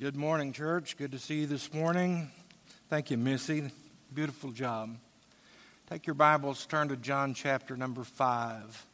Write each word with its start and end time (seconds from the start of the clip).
Good 0.00 0.16
morning, 0.16 0.54
church. 0.54 0.96
Good 0.96 1.12
to 1.12 1.18
see 1.18 1.40
you 1.40 1.46
this 1.46 1.74
morning. 1.74 2.30
Thank 2.88 3.10
you, 3.10 3.18
Missy. 3.18 3.70
Beautiful 4.14 4.50
job. 4.50 4.96
Take 5.90 6.06
your 6.06 6.14
Bibles, 6.14 6.64
turn 6.64 6.88
to 6.88 6.96
John 6.96 7.34
chapter 7.34 7.76
number 7.76 8.02
5. 8.02 8.86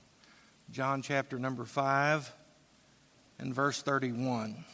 John 0.73 1.03
chapter 1.03 1.39
number 1.39 1.65
5 1.65 2.35
and 3.39 3.55
verse 3.55 3.83
31. 3.83 4.65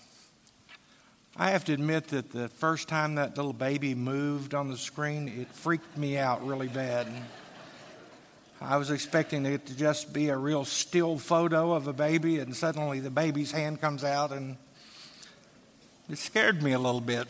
I 1.36 1.50
have 1.50 1.66
to 1.66 1.74
admit 1.74 2.08
that 2.08 2.32
the 2.32 2.48
first 2.48 2.88
time 2.88 3.16
that 3.16 3.36
little 3.36 3.52
baby 3.52 3.94
moved 3.94 4.54
on 4.54 4.70
the 4.70 4.78
screen, 4.78 5.28
it 5.28 5.48
freaked 5.48 5.98
me 5.98 6.16
out 6.16 6.46
really 6.46 6.68
bad. 6.68 7.08
I 8.58 8.78
was 8.78 8.90
expecting 8.90 9.44
it 9.44 9.66
to 9.66 9.76
just 9.76 10.14
be 10.14 10.30
a 10.30 10.36
real 10.38 10.64
still 10.64 11.18
photo 11.18 11.72
of 11.72 11.88
a 11.88 11.92
baby, 11.92 12.38
and 12.38 12.56
suddenly 12.56 13.00
the 13.00 13.10
baby's 13.10 13.52
hand 13.52 13.82
comes 13.82 14.02
out, 14.02 14.32
and 14.32 14.56
it 16.12 16.18
scared 16.18 16.62
me 16.62 16.72
a 16.72 16.78
little 16.78 17.00
bit. 17.00 17.26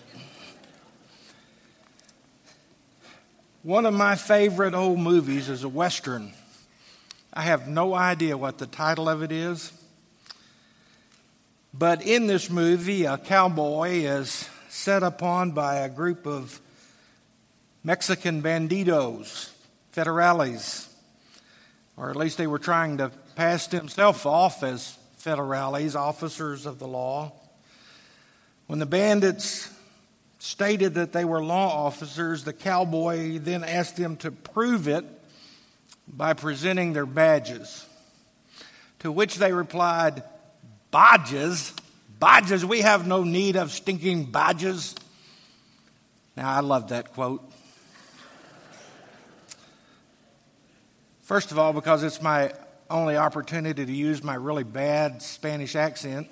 One 3.63 3.87
of 3.87 3.95
my 3.95 4.17
favorite 4.17 4.75
old 4.75 4.99
movies 4.99 5.49
is 5.49 5.63
a 5.63 5.69
Western. 5.69 6.33
I 7.33 7.43
have 7.43 7.69
no 7.69 7.95
idea 7.95 8.37
what 8.37 8.59
the 8.59 8.67
title 8.67 9.09
of 9.09 9.23
it 9.23 9.31
is. 9.31 9.73
But 11.73 12.05
in 12.05 12.27
this 12.27 12.51
movie, 12.51 13.05
a 13.05 13.19
cowboy 13.19 14.01
is 14.01 14.51
set 14.69 15.05
upon 15.05 15.53
by 15.53 15.77
a 15.77 15.89
group 15.89 16.27
of 16.27 16.61
Mexican 17.85 18.43
bandidos, 18.43 19.53
federales, 19.95 20.89
or 21.97 22.11
at 22.11 22.17
least 22.17 22.37
they 22.37 22.49
were 22.49 22.59
trying 22.59 22.99
to 22.99 23.13
pass 23.37 23.69
themselves 23.69 24.27
off 24.27 24.65
as 24.65 24.99
federales, 25.21 25.95
officers 25.95 26.67
of 26.67 26.81
the 26.81 26.89
law. 26.89 27.33
When 28.73 28.79
the 28.79 28.87
bandits 28.87 29.71
stated 30.39 30.95
that 30.95 31.13
they 31.13 31.27
were 31.27 31.45
law 31.45 31.85
officers, 31.85 32.45
the 32.45 32.55
cowboy 32.55 33.39
then 33.39 33.65
asked 33.65 33.99
them 33.99 34.17
to 34.17 34.31
prove 34.31 34.89
it 34.89 35.05
by 36.09 36.33
presenting 36.33 36.95
their 36.95 37.05
badges. 37.05 37.85
To 39.01 39.13
which 39.13 39.35
they 39.35 39.53
replied, 39.53 40.23
Badges? 40.91 41.75
Badges? 42.19 42.65
We 42.65 42.81
have 42.81 43.07
no 43.07 43.25
need 43.25 43.57
of 43.57 43.73
stinking 43.73 44.33
badges. 44.33 44.95
Now, 46.35 46.51
I 46.51 46.61
love 46.61 46.89
that 46.89 47.13
quote. 47.13 47.43
First 51.25 51.53
of 51.53 51.59
all, 51.59 51.75
because 51.75 52.03
it's 52.03 52.23
my 52.23 52.55
only 52.89 53.19
opportunity 53.19 53.85
to 53.85 53.93
use 53.93 54.25
my 54.25 54.37
really 54.37 54.65
bad 54.65 55.21
Spanish 55.21 55.77
accent. 55.77 56.31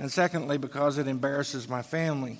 And 0.00 0.10
secondly, 0.10 0.56
because 0.56 0.96
it 0.96 1.06
embarrasses 1.06 1.68
my 1.68 1.82
family. 1.82 2.38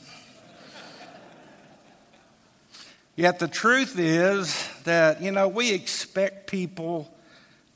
Yet 3.17 3.39
the 3.39 3.49
truth 3.49 3.99
is 3.99 4.67
that, 4.85 5.21
you 5.21 5.31
know, 5.31 5.47
we 5.47 5.75
expect 5.75 6.47
people 6.47 7.15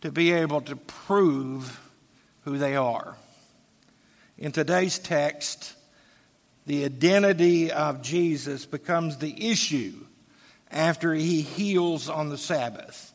to 0.01 0.11
be 0.11 0.33
able 0.33 0.63
to 0.63 0.77
prove 0.77 1.79
who 2.45 2.57
they 2.57 2.77
are. 2.77 3.15
In 4.39 4.53
today's 4.53 4.99
text, 4.99 5.75
the 6.65 6.87
identity 6.87 7.71
of 7.71 8.01
Jesus 8.01 8.65
becomes 8.65 9.19
the 9.19 9.51
issue 9.51 9.93
after 10.71 11.13
he 11.13 11.43
heals 11.43 12.09
on 12.09 12.31
the 12.31 12.39
Sabbath. 12.39 13.13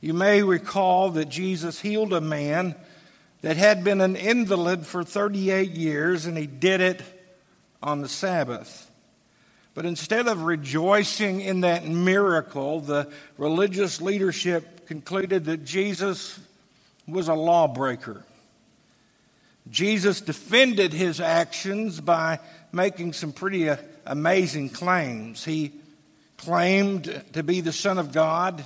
You 0.00 0.14
may 0.14 0.44
recall 0.44 1.10
that 1.10 1.28
Jesus 1.28 1.80
healed 1.80 2.12
a 2.12 2.20
man 2.20 2.76
that 3.42 3.56
had 3.56 3.84
been 3.84 4.00
an 4.00 4.16
invalid 4.16 4.86
for 4.86 5.04
38 5.04 5.70
years, 5.70 6.26
and 6.26 6.36
he 6.36 6.46
did 6.46 6.80
it 6.80 7.02
on 7.82 8.00
the 8.00 8.08
Sabbath. 8.08 8.90
But 9.74 9.84
instead 9.84 10.26
of 10.26 10.42
rejoicing 10.42 11.42
in 11.42 11.60
that 11.60 11.86
miracle, 11.86 12.80
the 12.80 13.12
religious 13.36 14.00
leadership 14.00 14.86
concluded 14.86 15.44
that 15.44 15.64
Jesus 15.64 16.40
was 17.06 17.28
a 17.28 17.34
lawbreaker. 17.34 18.24
Jesus 19.70 20.20
defended 20.20 20.92
his 20.92 21.20
actions 21.20 22.00
by 22.00 22.40
making 22.72 23.12
some 23.12 23.32
pretty 23.32 23.68
uh, 23.68 23.76
amazing 24.04 24.70
claims. 24.70 25.44
He 25.44 25.72
claimed 26.36 27.22
to 27.32 27.42
be 27.42 27.60
the 27.60 27.72
Son 27.72 27.98
of 27.98 28.12
God. 28.12 28.64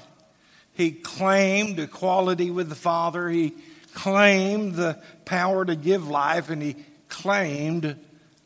He 0.74 0.92
claimed 0.92 1.78
equality 1.78 2.50
with 2.50 2.68
the 2.68 2.74
Father. 2.74 3.28
He 3.28 3.54
claimed 3.94 4.74
the 4.74 4.98
power 5.24 5.64
to 5.64 5.76
give 5.76 6.08
life, 6.08 6.50
and 6.50 6.62
he 6.62 6.76
claimed 7.08 7.96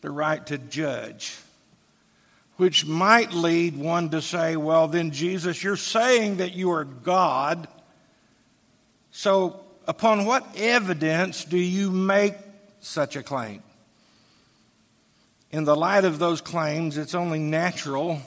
the 0.01 0.11
right 0.11 0.45
to 0.47 0.59
judge. 0.59 1.37
Which 2.57 2.87
might 2.87 3.33
lead 3.33 3.77
one 3.77 4.11
to 4.11 4.23
say, 4.23 4.57
well, 4.57 4.87
then, 4.87 5.11
Jesus, 5.11 5.63
you're 5.63 5.77
saying 5.77 6.37
that 6.37 6.53
you 6.53 6.71
are 6.71 6.85
God. 6.85 7.67
So, 9.11 9.61
upon 9.87 10.25
what 10.25 10.47
evidence 10.57 11.45
do 11.45 11.59
you 11.59 11.91
make 11.91 12.35
such 12.81 13.17
a 13.17 13.23
claim? 13.23 13.63
In 15.51 15.65
the 15.65 15.77
light 15.77 16.05
of 16.05 16.19
those 16.19 16.41
claims, 16.41 16.97
it's 16.97 17.15
only 17.15 17.39
natural 17.39 18.21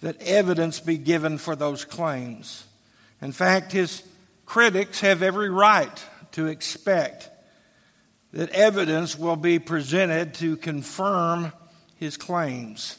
that 0.00 0.20
evidence 0.22 0.80
be 0.80 0.98
given 0.98 1.38
for 1.38 1.56
those 1.56 1.84
claims. 1.84 2.64
In 3.20 3.32
fact, 3.32 3.72
his 3.72 4.02
critics 4.48 5.02
have 5.02 5.22
every 5.22 5.50
right 5.50 6.04
to 6.32 6.46
expect 6.46 7.28
that 8.32 8.48
evidence 8.50 9.16
will 9.16 9.36
be 9.36 9.58
presented 9.58 10.32
to 10.32 10.56
confirm 10.56 11.52
his 11.96 12.16
claims. 12.16 12.96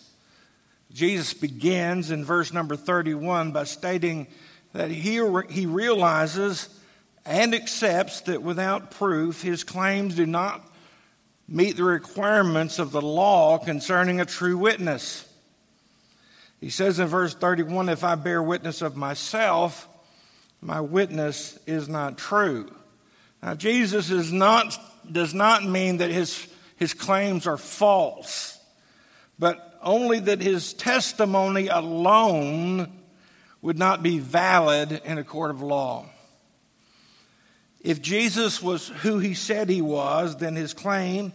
Jesus 0.92 1.34
begins 1.34 2.12
in 2.12 2.24
verse 2.24 2.54
number 2.54 2.76
31 2.76 3.52
by 3.52 3.64
stating 3.64 4.28
that 4.74 4.92
he, 4.92 5.20
he 5.50 5.66
realizes 5.66 6.70
and 7.26 7.56
accepts 7.56 8.22
that 8.22 8.44
without 8.44 8.92
proof, 8.92 9.42
his 9.42 9.64
claims 9.64 10.14
do 10.14 10.28
not 10.28 10.64
meet 11.48 11.78
the 11.78 11.84
requirements 11.84 12.78
of 12.78 12.92
the 12.92 13.02
law 13.02 13.58
concerning 13.58 14.22
a 14.22 14.26
true 14.26 14.58
witness. 14.58 15.28
He 16.62 16.70
says 16.70 17.00
in 17.00 17.08
verse 17.08 17.34
31 17.34 17.90
If 17.90 18.04
I 18.04 18.14
bear 18.14 18.44
witness 18.44 18.84
of 18.84 18.96
myself, 18.96 19.89
my 20.62 20.82
witness 20.82 21.58
is 21.66 21.88
not 21.88 22.18
true. 22.18 22.74
Now, 23.42 23.56
Jesus 23.56 24.10
is 24.10 24.32
not, 24.32 24.78
does 25.10 25.34
not 25.34 25.64
mean 25.64 25.98
that 25.98 26.10
his, 26.10 26.48
his 26.76 26.94
claims 26.94 27.48
are 27.48 27.58
false, 27.58 28.60
but 29.38 29.78
only 29.82 30.20
that 30.20 30.42
his 30.42 30.74
testimony 30.74 31.68
alone 31.68 32.92
would 33.62 33.78
not 33.78 34.04
be 34.04 34.20
valid 34.20 35.02
in 35.06 35.18
a 35.18 35.24
court 35.24 35.52
of 35.52 35.62
law. 35.62 36.06
If 37.82 38.02
Jesus 38.02 38.62
was 38.62 38.90
who 38.90 39.20
he 39.20 39.34
said 39.34 39.70
he 39.70 39.82
was, 39.82 40.36
then 40.38 40.56
his 40.56 40.74
claim 40.74 41.32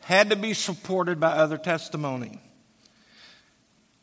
had 0.00 0.30
to 0.30 0.36
be 0.36 0.54
supported 0.54 1.20
by 1.20 1.32
other 1.32 1.58
testimony. 1.58 2.40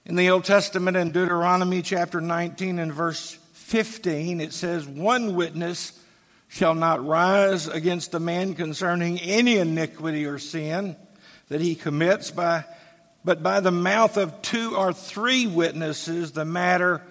In 0.06 0.16
the 0.16 0.30
Old 0.30 0.44
Testament, 0.44 0.97
in 0.97 1.12
Deuteronomy 1.12 1.81
chapter 1.81 2.22
19 2.22 2.78
and 2.78 2.94
verse 2.94 3.40
15, 3.63 4.41
it 4.41 4.53
says, 4.53 4.85
One 4.85 5.35
witness 5.35 6.00
shall 6.47 6.75
not 6.75 7.06
rise 7.06 7.68
against 7.68 8.13
a 8.13 8.19
man 8.19 8.53
concerning 8.53 9.19
any 9.19 9.57
iniquity 9.57 10.25
or 10.25 10.38
sin 10.38 10.96
that 11.47 11.62
he 11.62 11.73
commits, 11.73 12.29
by, 12.29 12.66
but 13.25 13.41
by 13.41 13.59
the 13.62 13.72
mouth 13.72 14.18
of 14.18 14.41
two 14.41 14.75
or 14.75 14.94
three 14.94 15.47
witnesses 15.47 16.34
the 16.34 16.46
matter 16.46 17.02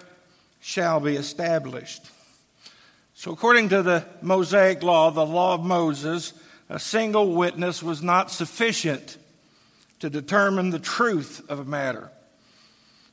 shall 0.61 1.01
be 1.01 1.17
established. 1.17 2.09
So, 3.15 3.33
according 3.33 3.71
to 3.71 3.83
the 3.83 4.05
Mosaic 4.21 4.83
law, 4.83 5.11
the 5.11 5.27
law 5.27 5.55
of 5.55 5.65
Moses, 5.65 6.33
a 6.69 6.79
single 6.79 7.33
witness 7.33 7.83
was 7.83 8.03
not 8.03 8.31
sufficient 8.31 9.17
to 10.01 10.11
determine 10.11 10.71
the 10.71 10.79
truth 10.79 11.43
of 11.49 11.59
a 11.59 11.65
matter. 11.65 12.11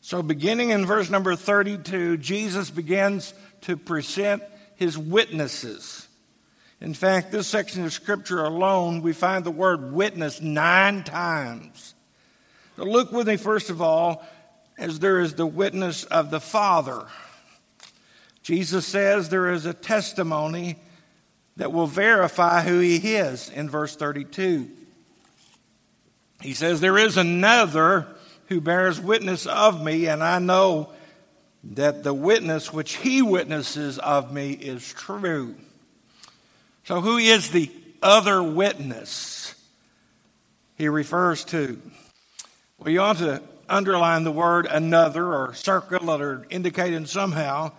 So, 0.02 0.24
beginning 0.24 0.70
in 0.70 0.86
verse 0.86 1.10
number 1.10 1.36
32, 1.36 2.18
Jesus 2.18 2.70
begins 2.70 3.34
to 3.62 3.76
present 3.76 4.44
his 4.76 4.98
witnesses. 4.98 6.08
In 6.82 6.94
fact, 6.94 7.32
this 7.32 7.48
section 7.48 7.84
of 7.84 7.92
scripture 7.92 8.44
alone, 8.44 9.02
we 9.02 9.12
find 9.12 9.44
the 9.44 9.52
word 9.52 9.92
witness 9.92 10.40
nine 10.40 11.04
times. 11.04 11.94
So 12.78 12.86
look 12.86 13.12
with 13.12 13.28
me, 13.28 13.36
first 13.36 13.70
of 13.70 13.82
all, 13.82 14.26
as 14.78 15.00
there 15.00 15.20
is 15.20 15.34
the 15.34 15.46
witness 15.46 16.06
of 16.06 16.32
the 16.32 16.40
Father. 16.40 17.06
Jesus 18.42 18.86
says 18.86 19.28
there 19.28 19.52
is 19.52 19.66
a 19.66 19.74
testimony 19.74 20.78
that 21.58 21.74
will 21.74 21.88
verify 21.88 22.62
who 22.62 22.80
he 22.80 23.16
is 23.16 23.50
in 23.50 23.70
verse 23.70 23.98
32. 23.98 24.70
He 26.42 26.54
says, 26.54 26.80
There 26.80 26.98
is 26.98 27.18
another 27.18 28.08
who 28.50 28.60
bears 28.60 29.00
witness 29.00 29.46
of 29.46 29.84
me, 29.84 30.08
and 30.08 30.22
I 30.22 30.40
know 30.40 30.90
that 31.64 32.04
the 32.04 32.14
witness 32.14 32.74
which 32.74 32.98
he 32.98 33.22
witnesses 33.22 33.98
of 33.98 34.34
me 34.34 34.52
is 34.52 34.92
true. 34.94 35.56
So, 36.84 37.02
who 37.02 37.18
is 37.18 37.52
the 37.52 37.72
other 38.02 38.44
witness? 38.44 39.56
he 40.80 40.88
refers 40.88 41.44
to. 41.46 41.80
Well, 42.80 42.90
you 42.90 43.02
ought 43.02 43.18
to 43.18 43.44
underline 43.68 44.24
the 44.24 44.32
word 44.32 44.66
another 44.66 45.36
or 45.36 45.54
circle 45.54 46.10
it 46.10 46.22
or 46.22 46.48
indicate 46.50 46.94
it 46.94 47.08
somehow. 47.08 47.74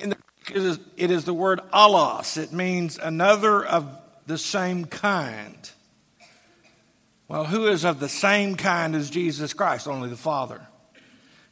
In 0.00 0.10
the, 0.10 0.80
it 0.96 1.10
is 1.10 1.24
the 1.24 1.34
word 1.34 1.60
allos. 1.72 2.38
It 2.38 2.52
means 2.52 2.98
another 2.98 3.64
of 3.64 3.86
the 4.26 4.38
same 4.38 4.86
kind. 4.86 5.70
Well, 7.28 7.44
who 7.44 7.66
is 7.66 7.84
of 7.84 7.98
the 7.98 8.08
same 8.08 8.54
kind 8.54 8.94
as 8.94 9.10
Jesus 9.10 9.52
Christ? 9.52 9.88
Only 9.88 10.08
the 10.08 10.16
Father. 10.16 10.60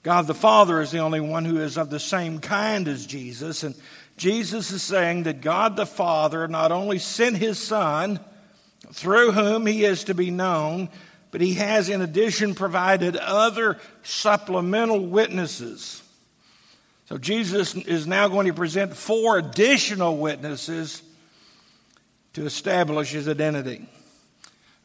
God 0.02 0.26
the 0.26 0.34
Father 0.34 0.80
is 0.80 0.90
the 0.90 0.98
only 0.98 1.20
one 1.20 1.44
who 1.44 1.58
is 1.58 1.76
of 1.76 1.90
the 1.90 1.98
same 1.98 2.38
kind 2.38 2.86
as 2.86 3.06
Jesus. 3.06 3.62
And 3.62 3.74
Jesus 4.16 4.70
is 4.70 4.82
saying 4.82 5.24
that 5.24 5.40
God 5.40 5.76
the 5.76 5.86
Father 5.86 6.46
not 6.46 6.70
only 6.70 6.98
sent 6.98 7.36
his 7.36 7.58
Son, 7.58 8.20
through 8.92 9.32
whom 9.32 9.66
he 9.66 9.84
is 9.84 10.04
to 10.04 10.14
be 10.14 10.30
known, 10.30 10.88
but 11.30 11.40
he 11.40 11.54
has 11.54 11.88
in 11.88 12.00
addition 12.00 12.54
provided 12.54 13.16
other 13.16 13.78
supplemental 14.02 15.00
witnesses. 15.00 16.02
So 17.06 17.18
Jesus 17.18 17.74
is 17.74 18.06
now 18.06 18.28
going 18.28 18.46
to 18.46 18.54
present 18.54 18.94
four 18.94 19.38
additional 19.38 20.16
witnesses 20.16 21.02
to 22.34 22.46
establish 22.46 23.10
his 23.10 23.28
identity. 23.28 23.88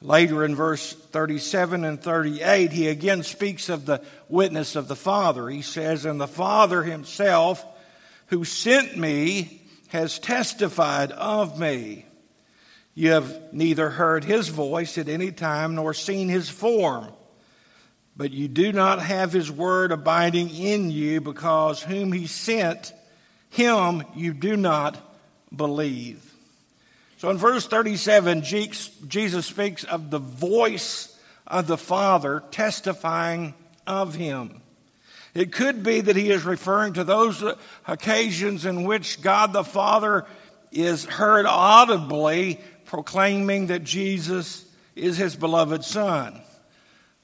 Later 0.02 0.46
in 0.46 0.56
verse 0.56 0.94
37 0.94 1.84
and 1.84 2.02
38, 2.02 2.72
he 2.72 2.88
again 2.88 3.22
speaks 3.24 3.68
of 3.68 3.86
the 3.86 4.02
witness 4.30 4.76
of 4.78 4.88
the 4.88 4.96
Father. 4.96 5.50
He 5.50 5.62
says, 5.62 6.06
And 6.06 6.22
the 6.22 6.28
Father 6.28 6.84
himself, 6.84 7.66
who 8.28 8.46
sent 8.46 8.98
me, 8.98 9.62
has 9.90 10.18
testified 10.18 11.12
of 11.12 11.60
me. 11.60 12.06
You 12.94 13.12
have 13.12 13.54
neither 13.54 13.90
heard 13.90 14.24
his 14.24 14.48
voice 14.48 14.98
at 14.98 15.10
any 15.10 15.32
time 15.32 15.76
nor 15.76 15.94
seen 15.94 16.30
his 16.30 16.50
form. 16.50 17.08
But 18.16 18.32
you 18.32 18.48
do 18.48 18.72
not 18.72 19.02
have 19.02 19.32
his 19.32 19.52
word 19.52 19.92
abiding 19.92 20.50
in 20.50 20.92
you 20.92 21.22
because 21.22 21.82
whom 21.82 22.12
he 22.12 22.28
sent, 22.28 22.94
him 23.50 24.04
you 24.16 24.34
do 24.34 24.56
not 24.56 24.98
believe. 25.56 26.29
So 27.20 27.30
in 27.30 27.38
verse 27.38 27.68
37, 27.68 28.44
Jesus 28.44 29.46
speaks 29.46 29.84
of 29.84 30.10
the 30.10 30.20
voice 30.20 31.20
of 31.46 31.68
the 31.68 31.78
Father 31.78 32.42
testifying 32.50 33.56
of 33.86 34.16
him. 34.16 34.62
It 35.34 35.52
could 35.52 35.84
be 35.84 36.00
that 36.00 36.16
he 36.16 36.32
is 36.32 36.46
referring 36.46 36.94
to 36.94 37.04
those 37.04 37.44
occasions 37.86 38.66
in 38.66 38.86
which 38.86 39.22
God 39.22 39.52
the 39.52 39.66
Father 39.66 40.26
is 40.72 41.04
heard 41.04 41.46
audibly 41.46 42.62
proclaiming 42.86 43.68
that 43.68 43.84
Jesus 43.84 44.66
is 44.96 45.18
his 45.18 45.36
beloved 45.36 45.84
Son. 45.84 46.40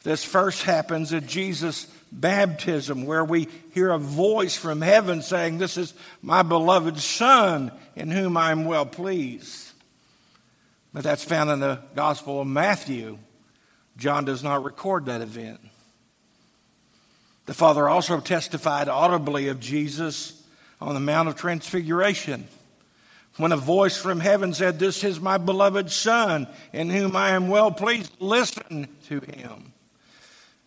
This 0.03 0.25
first 0.25 0.63
happens 0.63 1.13
at 1.13 1.25
Jesus' 1.25 1.85
baptism, 2.11 3.05
where 3.05 3.23
we 3.23 3.47
hear 3.73 3.91
a 3.91 3.97
voice 3.97 4.57
from 4.57 4.81
heaven 4.81 5.21
saying, 5.21 5.57
This 5.57 5.77
is 5.77 5.93
my 6.21 6.43
beloved 6.43 6.99
Son, 6.99 7.71
in 7.95 8.11
whom 8.11 8.35
I 8.35 8.51
am 8.51 8.65
well 8.65 8.85
pleased. 8.85 9.64
But 10.95 11.03
that's 11.03 11.25
found 11.25 11.49
in 11.49 11.59
the 11.59 11.81
Gospel 11.93 12.39
of 12.39 12.47
Matthew. 12.47 13.17
John 13.97 14.23
does 14.23 14.45
not 14.45 14.63
record 14.63 15.07
that 15.07 15.19
event. 15.19 15.59
The 17.47 17.53
Father 17.53 17.89
also 17.89 18.21
testified 18.21 18.87
audibly 18.87 19.49
of 19.49 19.59
Jesus 19.59 20.41
on 20.79 20.93
the 20.93 21.01
Mount 21.01 21.27
of 21.27 21.35
Transfiguration 21.35 22.47
when 23.35 23.51
a 23.51 23.57
voice 23.57 23.97
from 23.97 24.21
heaven 24.21 24.53
said, 24.53 24.79
This 24.79 25.03
is 25.03 25.19
my 25.19 25.37
beloved 25.37 25.91
Son, 25.91 26.47
in 26.71 26.89
whom 26.89 27.13
I 27.17 27.31
am 27.31 27.49
well 27.49 27.71
pleased, 27.71 28.13
listen 28.21 28.87
to 29.09 29.19
him. 29.19 29.73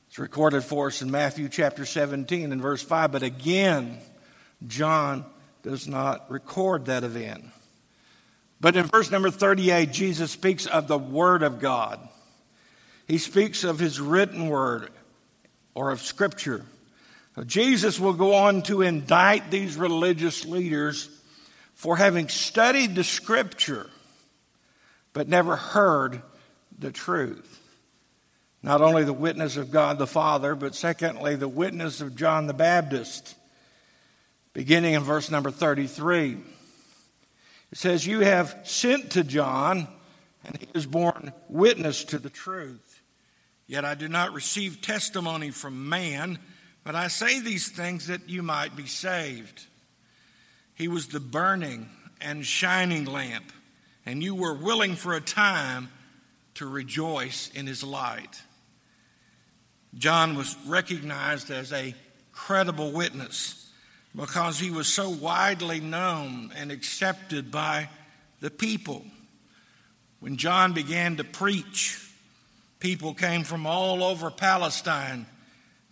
It's 0.09 0.19
recorded 0.19 0.63
for 0.63 0.89
us 0.89 1.01
in 1.01 1.11
Matthew 1.11 1.49
chapter 1.49 1.87
17 1.87 2.53
and 2.53 2.61
verse 2.61 2.83
5, 2.83 3.13
but 3.13 3.23
again, 3.23 3.97
John 4.67 5.25
does 5.63 5.89
not 5.89 6.31
record 6.31 6.85
that 6.85 7.03
event. 7.03 7.47
But 8.60 8.76
in 8.76 8.87
verse 8.87 9.10
number 9.10 9.31
38, 9.31 9.93
Jesus 9.93 10.31
speaks 10.31 10.66
of 10.66 10.88
the 10.88 10.99
Word 10.99 11.43
of 11.43 11.60
God. 11.60 12.00
He 13.06 13.19
speaks 13.19 13.64
of 13.64 13.78
His 13.78 14.00
written 14.00 14.49
Word 14.49 14.90
or 15.75 15.90
of 15.90 16.02
Scripture. 16.02 16.64
Jesus 17.46 18.00
will 18.00 18.14
go 18.14 18.34
on 18.34 18.62
to 18.62 18.82
indict 18.82 19.50
these 19.50 19.76
religious 19.76 20.44
leaders 20.44 21.08
for 21.75 21.96
having 21.96 22.28
studied 22.28 22.96
the 22.96 23.05
scripture 23.05 23.88
but 25.12 25.28
never 25.28 25.56
heard 25.56 26.22
the 26.78 26.90
truth. 26.90 27.60
Not 28.62 28.81
only 28.81 29.05
the 29.05 29.12
witness 29.12 29.56
of 29.56 29.70
God 29.70 29.99
the 29.99 30.06
Father, 30.06 30.55
but 30.55 30.75
secondly, 30.75 31.37
the 31.37 31.49
witness 31.49 32.00
of 32.00 32.16
John 32.16 32.46
the 32.46 32.55
Baptist. 32.55 33.37
Beginning 34.52 34.94
in 34.94 35.02
verse 35.02 35.31
number 35.31 35.50
33, 35.50 36.38
it 37.70 37.79
says, 37.79 38.06
You 38.06 38.20
have 38.20 38.56
sent 38.65 39.12
to 39.12 39.25
John, 39.25 39.88
and 40.44 40.56
he 40.56 40.69
has 40.75 40.87
borne 40.87 41.32
witness 41.49 42.05
to 42.05 42.19
the 42.19 42.31
truth. 42.31 43.03
Yet 43.67 43.85
I 43.85 43.94
do 43.94 44.09
not 44.09 44.32
receive 44.32 44.81
testimony 44.81 45.50
from 45.50 45.88
man, 45.88 46.38
but 46.85 46.94
I 46.94 47.09
say 47.09 47.41
these 47.41 47.69
things 47.69 48.06
that 48.06 48.29
you 48.29 48.43
might 48.43 48.75
be 48.75 48.87
saved. 48.87 49.67
He 50.75 50.88
was 50.88 51.09
the 51.09 51.20
burning 51.20 51.91
and 52.20 52.47
shining 52.47 53.05
lamp, 53.05 53.53
and 54.06 54.23
you 54.23 54.35
were 54.35 54.55
willing 54.55 54.94
for 54.94 55.15
a 55.15 55.20
time 55.20 55.91
to 56.55 56.67
rejoice 56.67 57.50
in 57.55 57.67
his 57.67 57.85
light. 57.85 58.41
John 59.94 60.37
was 60.37 60.56
recognized 60.67 61.50
as 61.50 61.73
a 61.73 61.94
credible 62.32 62.93
witness 62.93 63.57
because 64.19 64.59
he 64.59 64.73
was 64.73 64.88
so 64.88 65.09
widely 65.09 65.79
known 65.79 66.50
and 66.56 66.73
accepted 66.73 67.53
by 67.53 67.88
the 68.41 68.50
people. 68.50 69.05
When 70.19 70.37
John 70.37 70.73
began 70.73 71.19
to 71.19 71.25
preach, 71.25 72.05
people 72.81 73.15
came 73.15 73.44
from 73.44 73.65
all 73.65 74.03
over 74.03 74.32
Palestine 74.32 75.25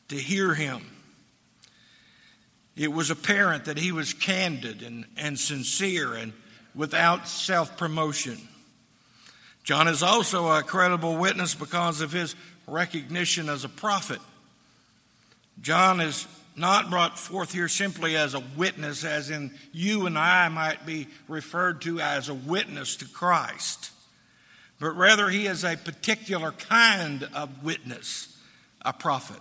to 0.08 0.16
hear 0.16 0.54
him. 0.54 0.84
It 2.74 2.92
was 2.92 3.10
apparent 3.10 3.66
that 3.66 3.78
he 3.78 3.92
was 3.92 4.12
candid 4.12 4.82
and, 4.82 5.04
and 5.16 5.38
sincere 5.38 6.14
and 6.14 6.32
without 6.74 7.28
self 7.28 7.76
promotion. 7.76 8.38
John 9.62 9.86
is 9.86 10.02
also 10.02 10.48
a 10.50 10.64
credible 10.64 11.16
witness 11.16 11.54
because 11.54 12.00
of 12.00 12.10
his 12.10 12.34
recognition 12.66 13.48
as 13.48 13.62
a 13.62 13.68
prophet. 13.68 14.20
John 15.60 16.00
is 16.00 16.26
not 16.56 16.90
brought 16.90 17.18
forth 17.18 17.52
here 17.52 17.68
simply 17.68 18.16
as 18.16 18.34
a 18.34 18.42
witness, 18.56 19.04
as 19.04 19.30
in 19.30 19.52
you 19.72 20.06
and 20.06 20.18
I 20.18 20.48
might 20.48 20.86
be 20.86 21.06
referred 21.28 21.82
to 21.82 22.00
as 22.00 22.28
a 22.28 22.34
witness 22.34 22.96
to 22.96 23.04
Christ, 23.06 23.90
but 24.80 24.96
rather 24.96 25.28
he 25.28 25.46
is 25.46 25.64
a 25.64 25.76
particular 25.76 26.52
kind 26.52 27.28
of 27.34 27.62
witness, 27.62 28.36
a 28.82 28.92
prophet. 28.92 29.40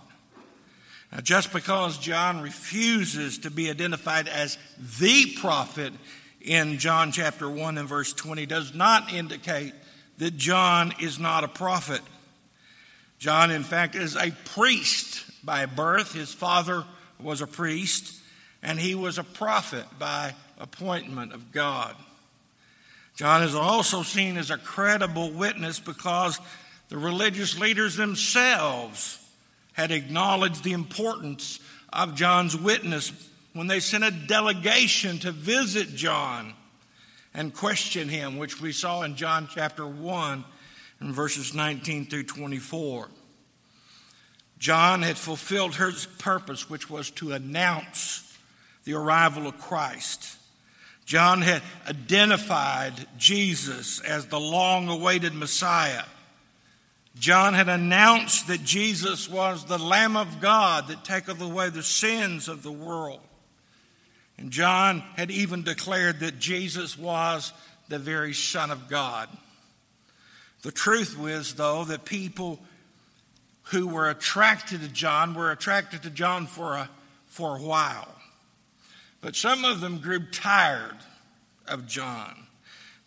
Now, 1.10 1.20
just 1.20 1.52
because 1.52 1.98
John 1.98 2.42
refuses 2.42 3.38
to 3.38 3.50
be 3.50 3.70
identified 3.70 4.28
as 4.28 4.58
the 4.98 5.32
prophet 5.40 5.92
in 6.40 6.78
John 6.78 7.12
chapter 7.12 7.48
1 7.48 7.78
and 7.78 7.88
verse 7.88 8.12
20 8.12 8.44
does 8.46 8.74
not 8.74 9.12
indicate 9.12 9.72
that 10.18 10.36
John 10.36 10.94
is 11.00 11.18
not 11.18 11.44
a 11.44 11.48
prophet. 11.48 12.00
John, 13.18 13.50
in 13.50 13.62
fact, 13.62 13.94
is 13.94 14.16
a 14.16 14.32
priest 14.54 15.24
by 15.44 15.66
birth. 15.66 16.12
His 16.12 16.34
father 16.34 16.84
was 17.20 17.40
a 17.40 17.46
priest, 17.46 18.20
and 18.62 18.78
he 18.78 18.94
was 18.94 19.18
a 19.18 19.24
prophet 19.24 19.84
by 19.98 20.34
appointment 20.58 21.32
of 21.32 21.52
God. 21.52 21.94
John 23.14 23.42
is 23.42 23.54
also 23.54 24.02
seen 24.02 24.36
as 24.36 24.50
a 24.50 24.58
credible 24.58 25.30
witness 25.30 25.80
because 25.80 26.38
the 26.88 26.98
religious 26.98 27.58
leaders 27.58 27.96
themselves 27.96 29.18
had 29.72 29.90
acknowledged 29.90 30.62
the 30.62 30.72
importance 30.72 31.60
of 31.92 32.14
John's 32.14 32.56
witness 32.56 33.12
when 33.52 33.66
they 33.66 33.80
sent 33.80 34.04
a 34.04 34.10
delegation 34.10 35.18
to 35.20 35.32
visit 35.32 35.94
John 35.94 36.52
and 37.32 37.54
question 37.54 38.08
him, 38.08 38.36
which 38.36 38.60
we 38.60 38.72
saw 38.72 39.02
in 39.02 39.16
John 39.16 39.48
chapter 39.50 39.86
1 39.86 40.44
and 41.00 41.14
verses 41.14 41.54
19 41.54 42.06
through 42.06 42.24
24. 42.24 43.08
John 44.58 45.02
had 45.02 45.18
fulfilled 45.18 45.74
his 45.74 46.06
purpose, 46.18 46.70
which 46.70 46.88
was 46.88 47.10
to 47.12 47.32
announce 47.32 48.22
the 48.84 48.94
arrival 48.94 49.46
of 49.46 49.58
Christ. 49.58 50.36
John 51.04 51.42
had 51.42 51.62
identified 51.88 53.06
Jesus 53.18 54.00
as 54.00 54.26
the 54.26 54.40
long 54.40 54.88
awaited 54.88 55.34
Messiah 55.34 56.02
John 57.18 57.54
had 57.54 57.68
announced 57.68 58.48
that 58.48 58.62
Jesus 58.62 59.28
was 59.28 59.64
the 59.64 59.78
Lamb 59.78 60.16
of 60.16 60.40
God 60.40 60.88
that 60.88 61.04
taketh 61.04 61.40
away 61.40 61.70
the 61.70 61.82
sins 61.82 62.46
of 62.46 62.62
the 62.62 62.72
world. 62.72 63.20
And 64.36 64.50
John 64.50 65.02
had 65.16 65.30
even 65.30 65.62
declared 65.62 66.20
that 66.20 66.38
Jesus 66.38 66.98
was 66.98 67.54
the 67.88 67.98
very 67.98 68.34
Son 68.34 68.70
of 68.70 68.88
God. 68.88 69.30
The 70.60 70.72
truth 70.72 71.18
was, 71.18 71.54
though, 71.54 71.84
that 71.84 72.04
people 72.04 72.58
who 73.66 73.88
were 73.88 74.08
attracted 74.08 74.80
to 74.80 74.88
John 74.88 75.34
were 75.34 75.50
attracted 75.50 76.02
to 76.04 76.10
John 76.10 76.46
for 76.46 76.74
a, 76.74 76.90
for 77.26 77.56
a 77.56 77.62
while. 77.62 78.14
But 79.20 79.34
some 79.34 79.64
of 79.64 79.80
them 79.80 79.98
grew 79.98 80.20
tired 80.30 80.96
of 81.66 81.86
John. 81.86 82.46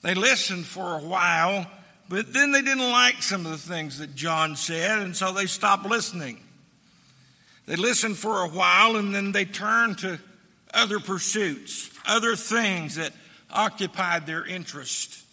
They 0.02 0.16
listened 0.16 0.66
for 0.66 0.96
a 0.96 1.00
while, 1.00 1.66
but 2.10 2.34
then 2.34 2.52
they 2.52 2.62
didn't 2.62 2.92
like 2.92 3.22
some 3.22 3.46
of 3.46 3.52
the 3.52 3.58
things 3.74 4.00
that 4.00 4.16
John 4.16 4.56
said, 4.56 5.00
and 5.00 5.16
so 5.16 5.32
they 5.32 5.46
stopped 5.46 5.86
listening. 5.86 6.40
They 7.66 7.76
listened 7.76 8.18
for 8.18 8.44
a 8.44 8.50
while 8.50 8.96
and 8.96 9.14
then 9.14 9.32
they 9.32 9.46
turned 9.46 10.00
to 10.00 10.20
other 10.74 11.00
pursuits, 11.00 11.90
other 12.06 12.36
things 12.36 12.96
that 12.96 13.14
occupied 13.52 14.26
their 14.26 14.46
interest. 14.46 15.24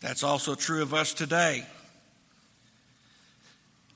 That's 0.00 0.24
also 0.24 0.54
true 0.54 0.82
of 0.82 0.92
us 0.92 1.14
today. 1.14 1.64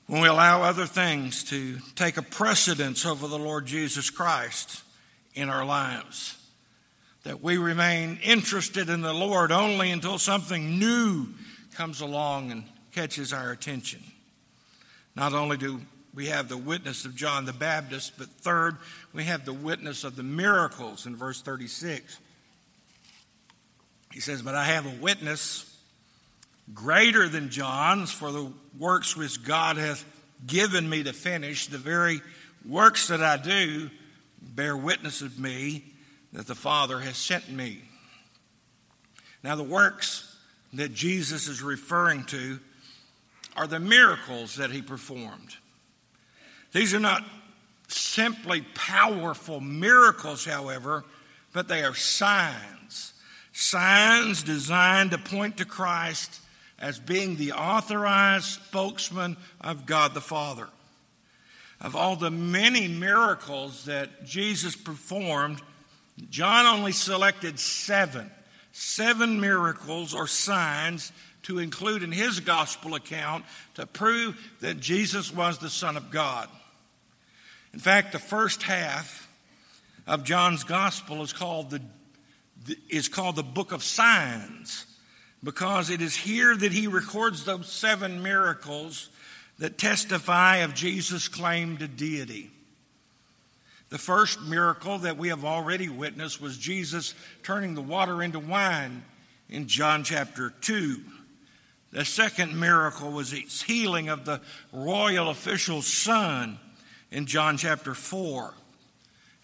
When 0.07 0.21
we 0.21 0.29
allow 0.29 0.63
other 0.63 0.85
things 0.85 1.43
to 1.45 1.79
take 1.95 2.15
a 2.15 2.21
precedence 2.21 3.05
over 3.05 3.27
the 3.27 3.37
Lord 3.37 3.65
Jesus 3.65 4.09
Christ 4.09 4.81
in 5.35 5.49
our 5.49 5.65
lives, 5.65 6.37
that 7.23 7.43
we 7.43 7.57
remain 7.57 8.17
interested 8.23 8.87
in 8.87 9.01
the 9.01 9.13
Lord 9.13 9.51
only 9.51 9.91
until 9.91 10.17
something 10.17 10.79
new 10.79 11.27
comes 11.75 11.99
along 11.99 12.51
and 12.51 12.63
catches 12.93 13.33
our 13.33 13.51
attention. 13.51 14.01
Not 15.13 15.33
only 15.33 15.57
do 15.57 15.81
we 16.13 16.27
have 16.27 16.47
the 16.47 16.55
witness 16.55 17.03
of 17.03 17.13
John 17.13 17.43
the 17.43 17.51
Baptist, 17.51 18.13
but 18.17 18.29
third, 18.29 18.77
we 19.11 19.25
have 19.25 19.43
the 19.43 19.51
witness 19.51 20.05
of 20.05 20.15
the 20.15 20.23
miracles 20.23 21.05
in 21.05 21.17
verse 21.17 21.41
36. 21.41 22.17
He 24.13 24.21
says, 24.21 24.41
But 24.41 24.55
I 24.55 24.63
have 24.63 24.85
a 24.85 25.01
witness 25.01 25.76
greater 26.73 27.27
than 27.27 27.49
John's, 27.49 28.11
for 28.11 28.31
the 28.31 28.51
works 28.77 29.15
which 29.15 29.43
God 29.43 29.77
hath 29.77 30.05
given 30.45 30.87
me 30.89 31.03
to 31.03 31.13
finish, 31.13 31.67
the 31.67 31.77
very 31.77 32.21
works 32.67 33.07
that 33.07 33.23
I 33.23 33.37
do, 33.37 33.89
bear 34.41 34.75
witness 34.75 35.21
of 35.21 35.39
me 35.39 35.83
that 36.33 36.47
the 36.47 36.55
Father 36.55 36.99
has 36.99 37.17
sent 37.17 37.49
me. 37.49 37.81
Now, 39.43 39.55
the 39.55 39.63
works 39.63 40.35
that 40.73 40.93
Jesus 40.93 41.47
is 41.47 41.61
referring 41.61 42.25
to 42.25 42.59
are 43.55 43.67
the 43.67 43.79
miracles 43.79 44.55
that 44.55 44.71
he 44.71 44.81
performed. 44.81 45.55
These 46.73 46.93
are 46.93 46.99
not 46.99 47.23
simply 47.87 48.61
powerful 48.75 49.61
miracles, 49.61 50.45
however, 50.45 51.05
but 51.53 51.67
they 51.67 51.83
are 51.83 51.95
signs. 51.95 53.13
Signs 53.53 54.43
designed 54.43 55.11
to 55.11 55.17
point 55.17 55.57
to 55.57 55.65
Christ 55.65 56.41
as 56.79 56.99
being 56.99 57.35
the 57.35 57.53
authorized 57.53 58.45
spokesman 58.45 59.37
of 59.61 59.85
God 59.85 60.13
the 60.13 60.21
Father. 60.21 60.67
Of 61.79 61.95
all 61.95 62.15
the 62.15 62.31
many 62.31 62.87
miracles 62.87 63.85
that 63.85 64.25
Jesus 64.25 64.75
performed, 64.75 65.61
John 66.29 66.65
only 66.65 66.91
selected 66.91 67.59
seven. 67.59 68.31
Seven 68.71 69.39
miracles 69.39 70.13
or 70.13 70.27
signs 70.27 71.11
to 71.43 71.59
include 71.59 72.03
in 72.03 72.11
his 72.11 72.39
gospel 72.39 72.95
account 72.95 73.45
to 73.75 73.85
prove 73.85 74.39
that 74.59 74.79
Jesus 74.79 75.33
was 75.33 75.57
the 75.59 75.69
Son 75.69 75.97
of 75.97 76.11
God. 76.11 76.49
In 77.73 77.79
fact, 77.79 78.11
the 78.11 78.19
first 78.19 78.63
half 78.63 79.27
of 80.05 80.23
John's 80.23 80.63
gospel 80.63 81.21
is 81.21 81.33
called 81.33 81.69
the, 81.69 81.81
is 82.89 83.07
called 83.07 83.35
the 83.35 83.43
book 83.43 83.71
of 83.71 83.83
signs 83.83 84.85
because 85.43 85.89
it 85.89 86.01
is 86.01 86.15
here 86.15 86.55
that 86.55 86.71
he 86.71 86.87
records 86.87 87.45
those 87.45 87.71
seven 87.71 88.23
miracles 88.23 89.09
that 89.59 89.77
testify 89.77 90.57
of 90.57 90.73
Jesus' 90.73 91.27
claim 91.27 91.77
to 91.77 91.87
deity. 91.87 92.51
The 93.89 93.97
first 93.97 94.41
miracle 94.41 94.99
that 94.99 95.17
we 95.17 95.29
have 95.29 95.45
already 95.45 95.87
witnessed 95.87 96.41
was 96.41 96.57
Jesus 96.57 97.13
turning 97.43 97.73
the 97.73 97.81
water 97.81 98.21
into 98.21 98.39
wine 98.39 99.03
in 99.49 99.67
John 99.67 100.03
chapter 100.03 100.53
2. 100.61 100.99
The 101.93 102.03
second 102.03 102.59
miracle 102.59 103.11
was 103.11 103.31
its 103.31 103.61
healing 103.61 104.09
of 104.09 104.25
the 104.25 104.41
royal 104.73 105.29
official's 105.29 105.87
son 105.87 106.59
in 107.11 107.25
John 107.25 107.57
chapter 107.57 107.93
4. 107.93 108.53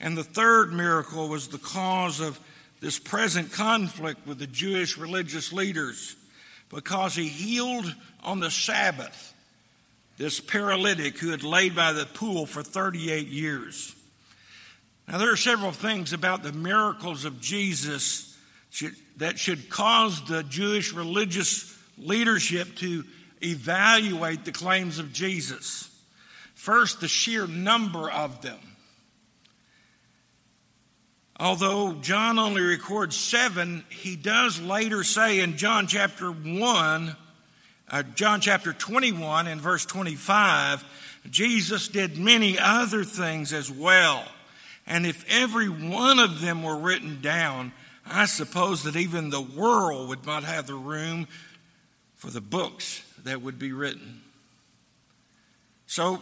And 0.01 0.17
the 0.17 0.25
third 0.25 0.73
miracle 0.73 1.29
was 1.29 1.47
the 1.47 1.57
cause 1.57 2.19
of 2.19 2.37
this 2.83 2.99
present 2.99 3.49
conflict 3.53 4.27
with 4.27 4.39
the 4.39 4.45
Jewish 4.45 4.97
religious 4.97 5.53
leaders 5.53 6.17
because 6.67 7.15
he 7.15 7.29
healed 7.29 7.85
on 8.21 8.41
the 8.41 8.51
Sabbath 8.51 9.33
this 10.17 10.41
paralytic 10.41 11.17
who 11.17 11.29
had 11.29 11.43
laid 11.43 11.77
by 11.77 11.93
the 11.93 12.05
pool 12.05 12.45
for 12.45 12.61
38 12.61 13.27
years. 13.27 13.95
Now, 15.07 15.17
there 15.17 15.31
are 15.31 15.37
several 15.37 15.71
things 15.71 16.11
about 16.11 16.43
the 16.43 16.51
miracles 16.51 17.23
of 17.23 17.39
Jesus 17.39 18.37
that 19.15 19.39
should 19.39 19.69
cause 19.69 20.21
the 20.25 20.43
Jewish 20.43 20.91
religious 20.91 21.73
leadership 21.97 22.75
to 22.75 23.05
evaluate 23.41 24.43
the 24.43 24.51
claims 24.51 24.99
of 24.99 25.13
Jesus. 25.13 25.89
First, 26.53 26.99
the 26.99 27.07
sheer 27.07 27.47
number 27.47 28.11
of 28.11 28.41
them. 28.41 28.59
Although 31.39 31.93
John 31.93 32.37
only 32.37 32.61
records 32.61 33.15
seven, 33.15 33.83
he 33.89 34.15
does 34.15 34.61
later 34.61 35.03
say 35.03 35.39
in 35.39 35.57
John 35.57 35.87
chapter 35.87 36.31
1, 36.31 37.15
uh, 37.89 38.03
John 38.15 38.39
chapter 38.39 38.71
21 38.71 39.47
and 39.47 39.59
verse 39.59 39.85
25, 39.85 40.83
Jesus 41.29 41.87
did 41.87 42.17
many 42.17 42.59
other 42.59 43.03
things 43.03 43.51
as 43.51 43.71
well. 43.71 44.23
And 44.85 45.05
if 45.05 45.25
every 45.29 45.69
one 45.69 46.19
of 46.19 46.41
them 46.41 46.61
were 46.61 46.77
written 46.77 47.21
down, 47.21 47.71
I 48.05 48.25
suppose 48.25 48.83
that 48.83 48.95
even 48.95 49.29
the 49.29 49.41
world 49.41 50.09
would 50.09 50.25
not 50.25 50.43
have 50.43 50.67
the 50.67 50.75
room 50.75 51.27
for 52.15 52.29
the 52.29 52.41
books 52.41 53.01
that 53.23 53.41
would 53.41 53.57
be 53.57 53.71
written. 53.71 54.21
So 55.87 56.21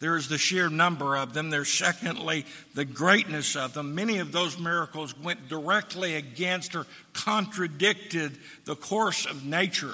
there's 0.00 0.28
the 0.28 0.38
sheer 0.38 0.70
number 0.70 1.14
of 1.14 1.34
them. 1.34 1.50
There's 1.50 1.72
secondly 1.72 2.46
the 2.74 2.86
greatness 2.86 3.54
of 3.54 3.74
them. 3.74 3.94
Many 3.94 4.18
of 4.18 4.32
those 4.32 4.58
miracles 4.58 5.16
went 5.16 5.48
directly 5.48 6.14
against 6.14 6.74
or 6.74 6.86
contradicted 7.12 8.38
the 8.64 8.76
course 8.76 9.26
of 9.26 9.44
nature. 9.44 9.92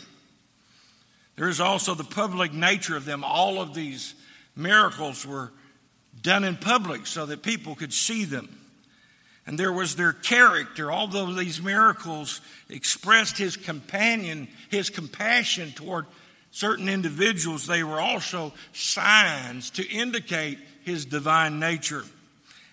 There 1.35 1.49
is 1.49 1.61
also 1.61 1.95
the 1.95 2.05
public 2.05 2.53
nature 2.53 2.97
of 2.97 3.05
them. 3.05 3.25
All 3.25 3.61
of 3.61 3.75
these 3.75 4.15
miracles 4.55 5.27
were 5.27 5.53
done 6.23 6.45
in 6.45 6.57
public 6.57 7.07
so 7.07 7.27
that 7.27 7.43
people 7.43 7.75
could 7.75 7.93
see 7.93 8.25
them. 8.25 8.49
And 9.45 9.59
there 9.59 9.73
was 9.73 9.97
their 9.97 10.13
character. 10.13 10.91
Although 10.91 11.35
these 11.35 11.61
miracles 11.61 12.41
expressed 12.69 13.39
his 13.39 13.57
companion, 13.57 14.47
his 14.71 14.89
compassion 14.89 15.73
toward 15.73 16.07
certain 16.57 16.89
individuals, 16.89 17.67
they 17.67 17.85
were 17.85 18.01
also 18.01 18.51
signs 18.73 19.69
to 19.69 19.87
indicate 19.87 20.59
his 20.85 21.05
divine 21.05 21.61
nature 21.61 22.03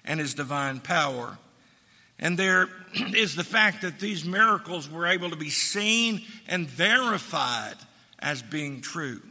and 0.06 0.22
his 0.22 0.34
divine 0.34 0.80
power. 0.80 1.38
And 2.18 2.40
there 2.40 2.70
is 3.14 3.36
the 3.36 3.44
fact 3.44 3.82
that 3.82 4.00
these 4.00 4.24
miracles 4.24 4.90
were 4.90 5.06
able 5.06 5.32
to 5.32 5.36
be 5.36 5.50
seen 5.50 6.22
and 6.48 6.66
verified 6.66 7.76
as 8.20 8.42
being 8.42 8.80
true. 8.80 9.22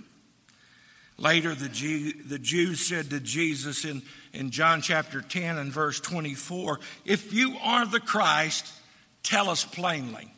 Later, 1.16 1.54
the, 1.54 1.70
Jew, 1.70 2.12
the 2.12 2.38
Jews 2.38 2.86
said 2.86 3.08
to 3.08 3.20
Jesus 3.20 3.86
in, 3.86 4.02
in 4.34 4.50
John 4.50 4.82
chapter 4.82 5.22
10 5.22 5.56
and 5.56 5.72
verse 5.72 5.98
24, 5.98 6.78
If 7.06 7.32
you 7.32 7.56
are 7.62 7.86
the 7.86 8.00
Christ, 8.00 8.70
tell 9.22 9.48
us 9.48 9.64
plainly. 9.64 10.30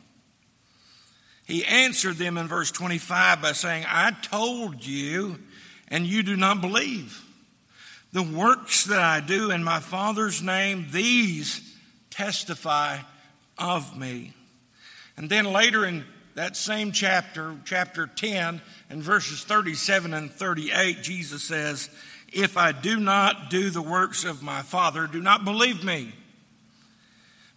He 1.45 1.63
answered 1.63 2.17
them 2.17 2.37
in 2.37 2.47
verse 2.47 2.71
25 2.71 3.41
by 3.41 3.51
saying, 3.51 3.85
I 3.87 4.11
told 4.11 4.85
you, 4.85 5.39
and 5.87 6.05
you 6.05 6.23
do 6.23 6.35
not 6.35 6.61
believe. 6.61 7.23
The 8.11 8.23
works 8.23 8.85
that 8.85 9.01
I 9.01 9.19
do 9.19 9.51
in 9.51 9.63
my 9.63 9.79
Father's 9.79 10.41
name, 10.41 10.87
these 10.91 11.61
testify 12.09 12.99
of 13.57 13.97
me. 13.97 14.33
And 15.17 15.29
then 15.29 15.45
later 15.45 15.85
in 15.85 16.03
that 16.33 16.57
same 16.57 16.91
chapter, 16.91 17.55
chapter 17.63 18.07
10, 18.07 18.61
and 18.89 19.03
verses 19.03 19.43
37 19.43 20.13
and 20.13 20.31
38, 20.31 21.01
Jesus 21.01 21.43
says, 21.43 21.89
If 22.33 22.57
I 22.57 22.71
do 22.71 22.99
not 22.99 23.49
do 23.49 23.69
the 23.69 23.81
works 23.81 24.23
of 24.23 24.41
my 24.41 24.61
Father, 24.61 25.07
do 25.07 25.21
not 25.21 25.45
believe 25.45 25.83
me. 25.83 26.13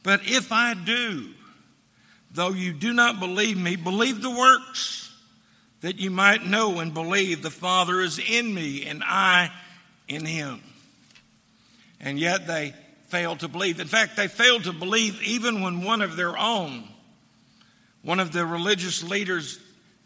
But 0.03 0.21
if 0.25 0.53
I 0.53 0.75
do, 0.75 1.35
Though 2.33 2.51
you 2.51 2.73
do 2.73 2.93
not 2.93 3.21
believe 3.21 3.57
me, 3.57 3.77
believe 3.77 4.23
the 4.23 4.31
works, 4.31 5.15
that 5.81 5.99
you 5.99 6.11
might 6.11 6.45
know 6.45 6.81
and 6.81 6.93
believe 6.93 7.43
the 7.43 7.51
Father 7.51 8.01
is 8.01 8.19
in 8.19 8.53
me 8.53 8.85
and 8.87 9.03
I 9.05 9.51
in 10.09 10.25
him. 10.25 10.61
And 12.01 12.19
yet 12.19 12.47
they 12.47 12.75
failed 13.09 13.41
to 13.41 13.49
believe. 13.49 13.81
In 13.81 13.87
fact, 13.87 14.17
they 14.17 14.29
failed 14.29 14.65
to 14.65 14.73
believe 14.73 15.23
even 15.23 15.63
when 15.63 15.83
one 15.83 16.03
of 16.03 16.17
their 16.17 16.37
own, 16.37 16.85
one 18.03 18.21
of 18.21 18.33
the 18.33 18.45
religious 18.45 19.03
leaders 19.03 19.59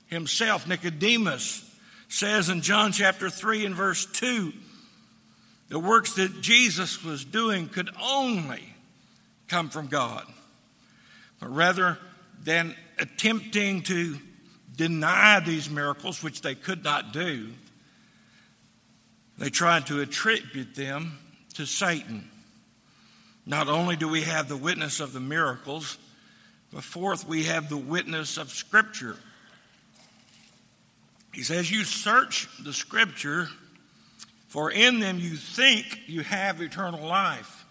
himself, 0.07 0.69
Nicodemus, 0.69 1.69
says 2.09 2.49
in 2.49 2.61
John 2.61 2.93
chapter 2.93 3.31
3 3.31 3.67
and 3.67 3.75
verse 3.75 4.07
2 4.07 4.53
the 5.73 5.79
works 5.79 6.17
that 6.17 6.43
Jesus 6.43 7.03
was 7.03 7.25
doing 7.25 7.67
could 7.67 7.89
only 7.99 8.63
come 9.49 9.71
from 9.71 9.87
God. 9.87 10.27
But 11.41 11.49
rather 11.49 11.99
than 12.43 12.75
attempting 12.99 13.83
to 13.83 14.19
deny 14.77 15.41
these 15.41 15.71
miracles, 15.71 16.23
which 16.23 16.43
they 16.43 16.55
could 16.55 16.83
not 16.83 17.13
do, 17.13 17.49
they 19.39 19.51
tried 19.51 19.87
to 19.87 20.01
attribute 20.01 20.75
them 20.75 21.19
to 21.55 21.67
Satan. 21.67 22.29
Not 23.45 23.69
only 23.69 23.97
do 23.97 24.09
we 24.09 24.23
have 24.23 24.49
the 24.49 24.57
witness 24.57 25.01
of 25.01 25.13
the 25.13 25.21
miracles, 25.21 25.99
but 26.73 26.85
fourth, 26.85 27.27
we 27.27 27.45
have 27.45 27.69
the 27.69 27.77
witness 27.77 28.39
of 28.39 28.51
Scripture. 28.51 29.17
He 31.33 31.43
says, 31.43 31.71
You 31.71 31.85
search 31.85 32.49
the 32.63 32.73
Scripture, 32.73 33.49
for 34.49 34.71
in 34.71 35.01
them 35.01 35.19
you 35.19 35.37
think 35.37 36.01
you 36.07 36.23
have 36.23 36.61
eternal 36.61 37.07
life. 37.07 37.67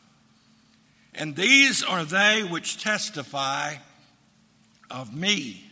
And 1.13 1.35
these 1.35 1.83
are 1.83 2.05
they 2.05 2.43
which 2.43 2.81
testify 2.81 3.75
of 4.91 5.15
me. 5.15 5.63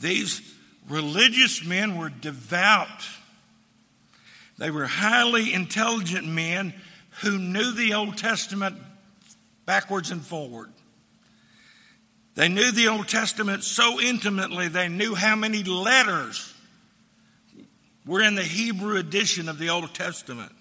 These 0.00 0.42
religious 0.88 1.64
men 1.64 1.96
were 1.96 2.10
devout. 2.10 3.08
They 4.58 4.70
were 4.70 4.86
highly 4.86 5.52
intelligent 5.52 6.26
men 6.26 6.74
who 7.22 7.38
knew 7.38 7.72
the 7.72 7.94
Old 7.94 8.18
Testament 8.18 8.76
backwards 9.66 10.10
and 10.10 10.22
forward. 10.22 10.70
They 12.34 12.48
knew 12.48 12.72
the 12.72 12.88
Old 12.88 13.08
Testament 13.08 13.62
so 13.62 14.00
intimately, 14.00 14.68
they 14.68 14.88
knew 14.88 15.14
how 15.14 15.36
many 15.36 15.62
letters 15.62 16.52
were 18.04 18.20
in 18.20 18.34
the 18.34 18.42
Hebrew 18.42 18.96
edition 18.96 19.48
of 19.48 19.58
the 19.58 19.70
Old 19.70 19.94
Testament. 19.94 20.52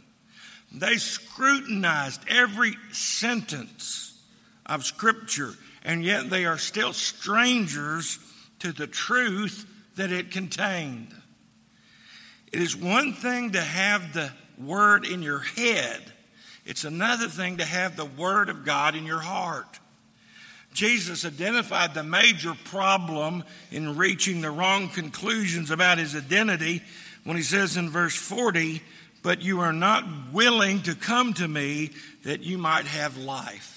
They 0.72 0.98
scrutinized 0.98 2.22
every 2.28 2.76
sentence 2.92 4.22
of 4.66 4.86
Scripture, 4.86 5.54
and 5.84 6.04
yet 6.04 6.30
they 6.30 6.46
are 6.46 6.58
still 6.58 6.94
strangers 6.94 8.20
to 8.60 8.72
the 8.72 8.88
truth 8.88 9.66
that 9.96 10.12
it 10.12 10.32
contained. 10.32 11.14
It 12.52 12.62
is 12.62 12.76
one 12.76 13.14
thing 13.14 13.52
to 13.52 13.62
have 13.62 14.14
the 14.14 14.32
Word 14.58 15.06
in 15.06 15.22
your 15.22 15.40
head, 15.40 16.02
it's 16.66 16.86
another 16.86 17.28
thing 17.28 17.58
to 17.58 17.66
have 17.66 17.96
the 17.96 18.06
Word 18.06 18.50
of 18.50 18.64
God 18.64 18.96
in 18.96 19.06
your 19.06 19.20
heart. 19.20 19.80
Jesus 20.74 21.24
identified 21.26 21.94
the 21.94 22.04
major 22.04 22.56
problem 22.66 23.44
in 23.72 23.96
reaching 23.96 24.42
the 24.42 24.50
wrong 24.50 24.90
conclusions 24.90 25.70
about 25.70 26.00
his 26.00 26.16
identity 26.16 26.82
when 27.24 27.38
he 27.38 27.44
says 27.44 27.78
in 27.78 27.90
verse 27.90 28.16
40, 28.16 28.82
But 29.22 29.42
you 29.42 29.60
are 29.60 29.74
not 29.74 30.04
willing 30.32 30.82
to 30.84 30.96
come 30.96 31.34
to 31.36 31.48
me 31.48 31.92
that 32.24 32.42
you 32.42 32.58
might 32.58 32.86
have 32.86 33.18
life. 33.18 33.73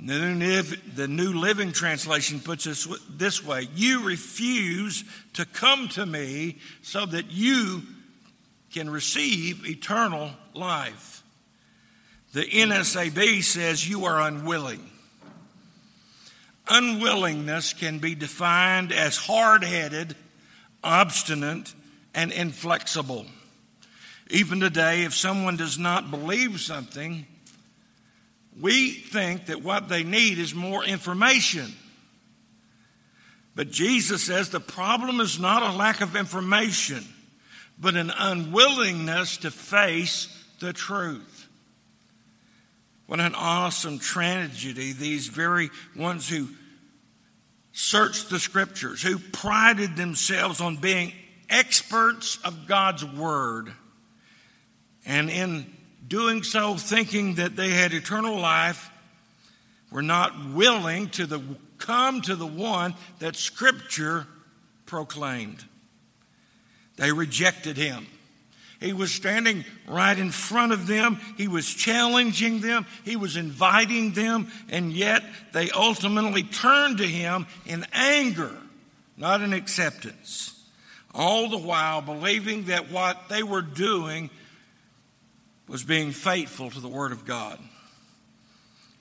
The 0.00 1.06
New 1.08 1.32
Living 1.32 1.72
Translation 1.72 2.38
puts 2.40 2.66
it 2.66 2.86
this 3.10 3.44
way 3.44 3.68
You 3.74 4.04
refuse 4.04 5.04
to 5.34 5.44
come 5.44 5.88
to 5.90 6.06
me 6.06 6.58
so 6.82 7.04
that 7.04 7.30
you 7.30 7.82
can 8.72 8.90
receive 8.90 9.66
eternal 9.66 10.30
life. 10.54 11.22
The 12.32 12.44
NASB 12.44 13.42
says 13.42 13.88
you 13.88 14.04
are 14.04 14.20
unwilling. 14.20 14.88
Unwillingness 16.68 17.72
can 17.72 17.98
be 17.98 18.14
defined 18.14 18.92
as 18.92 19.16
hard 19.16 19.64
headed, 19.64 20.14
obstinate, 20.84 21.74
and 22.14 22.30
inflexible. 22.30 23.26
Even 24.30 24.60
today, 24.60 25.04
if 25.04 25.14
someone 25.14 25.56
does 25.56 25.78
not 25.78 26.10
believe 26.10 26.60
something, 26.60 27.26
we 28.60 28.90
think 28.90 29.46
that 29.46 29.62
what 29.62 29.88
they 29.88 30.02
need 30.02 30.38
is 30.38 30.54
more 30.54 30.84
information. 30.84 31.72
But 33.54 33.70
Jesus 33.70 34.22
says 34.24 34.50
the 34.50 34.60
problem 34.60 35.20
is 35.20 35.38
not 35.38 35.62
a 35.62 35.76
lack 35.76 36.00
of 36.00 36.16
information, 36.16 37.04
but 37.78 37.96
an 37.96 38.12
unwillingness 38.16 39.38
to 39.38 39.50
face 39.50 40.28
the 40.60 40.72
truth. 40.72 41.48
What 43.06 43.20
an 43.20 43.34
awesome 43.34 43.98
tragedy, 43.98 44.92
these 44.92 45.28
very 45.28 45.70
ones 45.96 46.28
who 46.28 46.48
searched 47.72 48.28
the 48.28 48.38
scriptures, 48.38 49.00
who 49.02 49.18
prided 49.18 49.96
themselves 49.96 50.60
on 50.60 50.76
being 50.76 51.12
experts 51.48 52.38
of 52.44 52.66
God's 52.66 53.04
word, 53.04 53.72
and 55.06 55.30
in 55.30 55.77
doing 56.08 56.42
so, 56.42 56.76
thinking 56.76 57.34
that 57.36 57.56
they 57.56 57.70
had 57.70 57.92
eternal 57.92 58.38
life, 58.38 58.90
were 59.90 60.02
not 60.02 60.52
willing 60.52 61.08
to 61.10 61.26
the, 61.26 61.40
come 61.78 62.20
to 62.22 62.34
the 62.36 62.46
one 62.46 62.94
that 63.20 63.36
Scripture 63.36 64.26
proclaimed. 64.86 65.64
They 66.96 67.12
rejected 67.12 67.76
him. 67.76 68.06
He 68.80 68.92
was 68.92 69.10
standing 69.10 69.64
right 69.88 70.16
in 70.16 70.30
front 70.30 70.72
of 70.72 70.86
them. 70.86 71.18
He 71.36 71.48
was 71.48 71.66
challenging 71.66 72.60
them. 72.60 72.86
He 73.04 73.16
was 73.16 73.36
inviting 73.36 74.12
them. 74.12 74.52
And 74.68 74.92
yet 74.92 75.24
they 75.52 75.70
ultimately 75.70 76.44
turned 76.44 76.98
to 76.98 77.06
him 77.06 77.46
in 77.66 77.84
anger, 77.92 78.56
not 79.16 79.40
in 79.40 79.52
acceptance. 79.52 80.54
All 81.12 81.48
the 81.48 81.58
while 81.58 82.02
believing 82.02 82.64
that 82.64 82.90
what 82.90 83.28
they 83.28 83.42
were 83.42 83.62
doing 83.62 84.30
was 85.68 85.82
being 85.84 86.12
faithful 86.12 86.70
to 86.70 86.80
the 86.80 86.88
Word 86.88 87.12
of 87.12 87.24
God. 87.24 87.58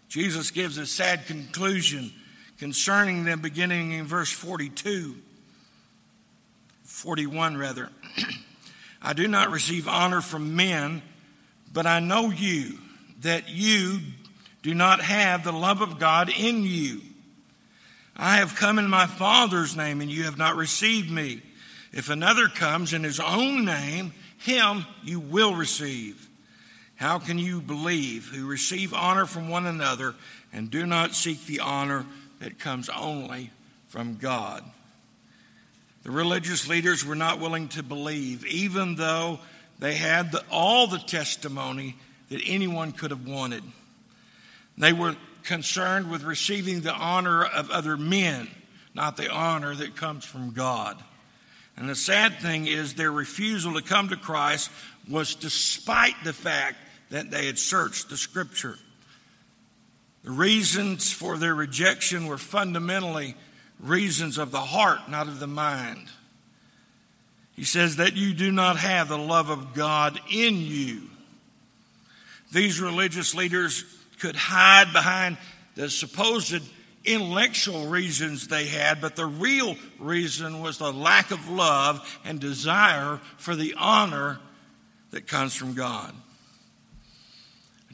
Jesus 0.10 0.52
gives 0.52 0.78
a 0.78 0.86
sad 0.86 1.26
conclusion 1.26 2.12
concerning 2.60 3.24
them 3.24 3.42
beginning 3.42 3.92
in 3.92 4.06
verse 4.06 4.32
42, 4.32 5.16
41 6.84 7.58
rather. 7.58 7.90
I 9.02 9.14
do 9.14 9.28
not 9.28 9.52
receive 9.52 9.88
honor 9.88 10.22
from 10.22 10.56
men, 10.56 11.02
but 11.72 11.86
I 11.86 12.00
know 12.00 12.30
you, 12.30 12.78
that 13.22 13.50
you 13.50 14.00
do 14.64 14.74
not 14.74 15.02
have 15.02 15.44
the 15.44 15.52
love 15.52 15.82
of 15.82 16.00
God 16.00 16.30
in 16.30 16.64
you. 16.64 17.02
I 18.16 18.38
have 18.38 18.56
come 18.56 18.80
in 18.80 18.90
my 18.90 19.06
Father's 19.06 19.78
name, 19.78 20.02
and 20.02 20.10
you 20.10 20.24
have 20.24 20.38
not 20.38 20.56
received 20.56 21.12
me. 21.12 21.42
If 21.94 22.10
another 22.10 22.48
comes 22.48 22.94
in 22.94 23.04
his 23.04 23.20
own 23.20 23.64
name, 23.64 24.14
him 24.40 24.86
you 25.04 25.20
will 25.20 25.54
receive. 25.54 26.28
How 26.98 27.20
can 27.20 27.38
you 27.38 27.62
believe 27.62 28.28
who 28.28 28.48
receive 28.48 28.94
honor 28.94 29.26
from 29.26 29.50
one 29.50 29.68
another 29.68 30.16
and 30.52 30.70
do 30.70 30.86
not 30.86 31.14
seek 31.14 31.46
the 31.46 31.60
honor 31.60 32.06
that 32.40 32.60
comes 32.60 32.90
only 32.90 33.52
from 33.88 34.18
God? 34.18 34.64
The 36.04 36.12
religious 36.12 36.68
leaders 36.68 37.06
were 37.06 37.16
not 37.16 37.40
willing 37.40 37.68
to 37.70 37.84
believe, 37.84 38.46
even 38.46 38.96
though 38.96 39.40
they 39.78 39.94
had 39.94 40.32
the, 40.32 40.44
all 40.50 40.88
the 40.88 40.98
testimony 40.98 41.96
that 42.30 42.42
anyone 42.46 42.92
could 42.92 43.12
have 43.12 43.28
wanted. 43.28 43.64
They 44.78 44.94
were 44.94 45.16
concerned 45.44 46.10
with 46.10 46.24
receiving 46.24 46.82
the 46.82 46.94
honor 46.94 47.44
of 47.46 47.70
other 47.70 47.96
men, 47.96 48.50
not 48.96 49.18
the 49.18 49.30
honor 49.30 49.76
that 49.76 49.96
comes 49.96 50.26
from 50.26 50.52
God. 50.52 50.98
And 51.76 51.88
the 51.88 51.96
sad 51.96 52.40
thing 52.40 52.66
is, 52.66 52.96
their 52.96 53.12
refusal 53.12 53.76
to 53.76 53.82
come 53.82 54.10
to 54.10 54.18
Christ 54.18 54.72
was 55.08 55.36
despite 55.36 56.16
the 56.24 56.34
fact 56.34 56.78
that 57.10 57.32
they 57.32 57.46
had 57.46 57.60
searched 57.60 58.10
the 58.10 58.18
scripture. 58.18 58.78
The 60.24 60.32
reasons 60.32 61.12
for 61.12 61.38
their 61.38 61.56
rejection 61.56 62.28
were 62.28 62.38
fundamentally 62.38 63.36
reasons 63.80 64.38
of 64.38 64.52
the 64.52 64.60
heart, 64.60 65.10
not 65.10 65.28
of 65.28 65.40
the 65.40 65.48
mind. 65.48 66.08
He 67.54 67.64
says 67.64 67.96
that 67.96 68.16
you 68.16 68.34
do 68.34 68.52
not 68.52 68.78
have 68.78 69.08
the 69.08 69.18
love 69.18 69.50
of 69.50 69.74
God 69.74 70.20
in 70.32 70.58
you. 70.58 71.04
These 72.52 72.80
religious 72.80 73.36
leaders 73.36 73.84
could 74.20 74.36
hide 74.36 74.94
behind 74.94 75.38
the 75.76 75.90
supposed 75.90 76.62
intellectual 77.04 77.88
reasons 77.88 78.48
they 78.48 78.66
had, 78.66 79.00
but 79.00 79.16
the 79.16 79.26
real 79.26 79.76
reason 80.00 80.62
was 80.62 80.78
the 80.78 80.92
lack 80.92 81.32
of 81.32 81.50
love 81.50 82.20
and 82.26 82.40
desire 82.40 83.20
for 83.38 83.56
the 83.56 83.76
honor 83.78 84.40
that 85.12 85.28
comes 85.28 85.56
from 85.56 85.74
God. 85.74 86.14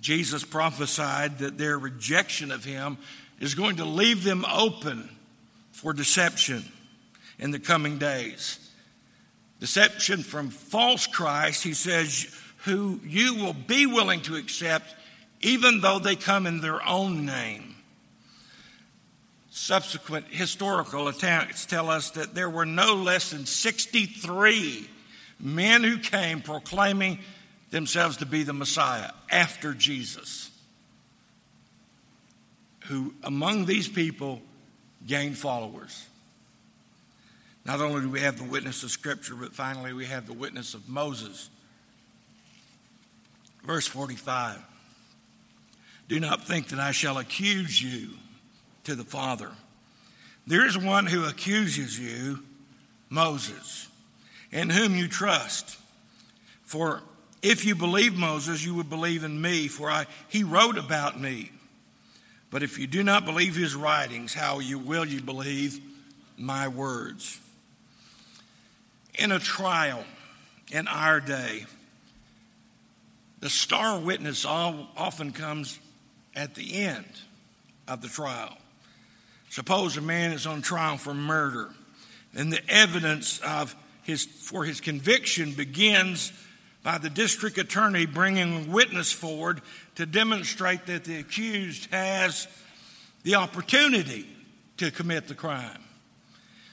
Jesus 0.03 0.43
prophesied 0.43 1.39
that 1.39 1.57
their 1.57 1.79
rejection 1.79 2.51
of 2.51 2.65
him 2.65 2.97
is 3.39 3.55
going 3.55 3.77
to 3.77 3.85
leave 3.85 4.25
them 4.25 4.45
open 4.51 5.09
for 5.71 5.93
deception 5.93 6.65
in 7.39 7.51
the 7.51 7.59
coming 7.59 7.97
days. 7.97 8.59
Deception 9.61 10.21
from 10.21 10.49
false 10.49 11.07
Christ, 11.07 11.63
he 11.63 11.73
says, 11.73 12.27
who 12.65 12.99
you 13.05 13.35
will 13.35 13.53
be 13.53 13.85
willing 13.85 14.19
to 14.23 14.35
accept 14.35 14.93
even 15.39 15.79
though 15.79 15.99
they 15.99 16.17
come 16.17 16.47
in 16.47 16.59
their 16.59 16.85
own 16.85 17.25
name. 17.25 17.73
Subsequent 19.51 20.25
historical 20.29 21.07
accounts 21.07 21.65
tell 21.65 21.89
us 21.89 22.11
that 22.11 22.35
there 22.35 22.49
were 22.49 22.65
no 22.65 22.95
less 22.95 23.31
than 23.31 23.45
63 23.45 24.89
men 25.39 25.81
who 25.81 25.97
came 25.97 26.41
proclaiming 26.41 27.19
themselves 27.73 28.17
to 28.17 28.25
be 28.27 28.43
the 28.43 28.53
Messiah 28.53 29.09
after 29.31 29.73
Jesus, 29.73 30.51
who 32.81 33.15
among 33.23 33.65
these 33.65 33.87
people 33.87 34.43
gained 35.07 35.35
followers. 35.35 36.05
Not 37.65 37.81
only 37.81 38.01
do 38.01 38.09
we 38.09 38.19
have 38.19 38.37
the 38.37 38.43
witness 38.43 38.83
of 38.83 38.91
Scripture, 38.91 39.33
but 39.33 39.55
finally 39.55 39.91
we 39.91 40.05
have 40.05 40.27
the 40.27 40.33
witness 40.33 40.75
of 40.75 40.87
Moses. 40.87 41.49
Verse 43.63 43.87
45 43.87 44.59
Do 46.09 46.19
not 46.19 46.45
think 46.45 46.67
that 46.67 46.79
I 46.79 46.91
shall 46.91 47.17
accuse 47.17 47.81
you 47.81 48.09
to 48.83 48.93
the 48.93 49.03
Father. 49.03 49.49
There 50.45 50.67
is 50.67 50.77
one 50.77 51.07
who 51.07 51.25
accuses 51.25 51.99
you, 51.99 52.43
Moses, 53.09 53.87
in 54.51 54.69
whom 54.69 54.95
you 54.95 55.07
trust. 55.07 55.79
For 56.65 57.01
if 57.43 57.65
you 57.65 57.75
believe 57.75 58.17
Moses, 58.17 58.65
you 58.65 58.73
would 58.75 58.89
believe 58.89 59.25
in 59.25 59.39
me, 59.39 59.67
for 59.67 59.91
I, 59.91 60.05
he 60.29 60.43
wrote 60.43 60.77
about 60.77 61.19
me. 61.19 61.51
But 62.49 62.63
if 62.63 62.79
you 62.79 62.87
do 62.87 63.03
not 63.03 63.25
believe 63.25 63.55
his 63.55 63.75
writings, 63.75 64.33
how 64.33 64.59
you, 64.59 64.79
will 64.79 65.05
you 65.05 65.21
believe 65.21 65.79
my 66.37 66.69
words? 66.69 67.39
In 69.19 69.31
a 69.31 69.39
trial 69.39 70.05
in 70.71 70.87
our 70.87 71.19
day, 71.19 71.65
the 73.41 73.49
star 73.49 73.99
witness 73.99 74.45
often 74.45 75.31
comes 75.31 75.77
at 76.35 76.55
the 76.55 76.75
end 76.75 77.11
of 77.89 78.01
the 78.01 78.07
trial. 78.07 78.57
Suppose 79.49 79.97
a 79.97 80.01
man 80.01 80.31
is 80.31 80.47
on 80.47 80.61
trial 80.61 80.97
for 80.97 81.13
murder, 81.13 81.69
and 82.33 82.53
the 82.53 82.61
evidence 82.69 83.39
of 83.41 83.75
his, 84.03 84.25
for 84.25 84.63
his 84.63 84.79
conviction 84.79 85.51
begins 85.51 86.31
by 86.83 86.97
the 86.97 87.09
district 87.09 87.57
attorney 87.57 88.05
bringing 88.05 88.71
witness 88.71 89.11
forward 89.11 89.61
to 89.95 90.05
demonstrate 90.05 90.85
that 90.85 91.05
the 91.05 91.17
accused 91.17 91.91
has 91.91 92.47
the 93.23 93.35
opportunity 93.35 94.27
to 94.77 94.91
commit 94.91 95.27
the 95.27 95.35
crime. 95.35 95.79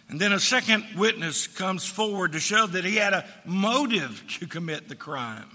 And 0.08 0.20
then 0.20 0.32
a 0.32 0.40
second 0.40 0.84
witness 0.96 1.46
comes 1.46 1.86
forward 1.86 2.32
to 2.32 2.40
show 2.40 2.66
that 2.66 2.84
he 2.84 2.96
had 2.96 3.12
a 3.12 3.24
motive 3.44 4.24
to 4.40 4.48
commit 4.48 4.88
the 4.88 4.96
crime. 4.96 5.46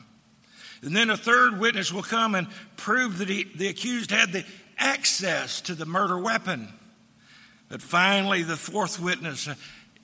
And 0.81 0.95
then 0.95 1.09
a 1.09 1.17
third 1.17 1.59
witness 1.59 1.91
will 1.91 2.03
come 2.03 2.35
and 2.35 2.47
prove 2.77 3.17
that 3.17 3.27
he, 3.27 3.43
the 3.43 3.67
accused 3.67 4.11
had 4.11 4.31
the 4.31 4.45
access 4.77 5.59
to 5.61 5.75
the 5.75 5.85
murder 5.85 6.17
weapon. 6.17 6.71
But 7.67 7.81
finally, 7.81 8.43
the 8.43 8.55
fourth 8.55 8.99
witness 8.99 9.47
uh, 9.47 9.55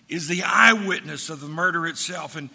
is 0.10 0.28
the 0.28 0.44
eyewitness 0.44 1.30
of 1.30 1.40
the 1.40 1.48
murder 1.48 1.88
itself 1.88 2.36
and 2.36 2.50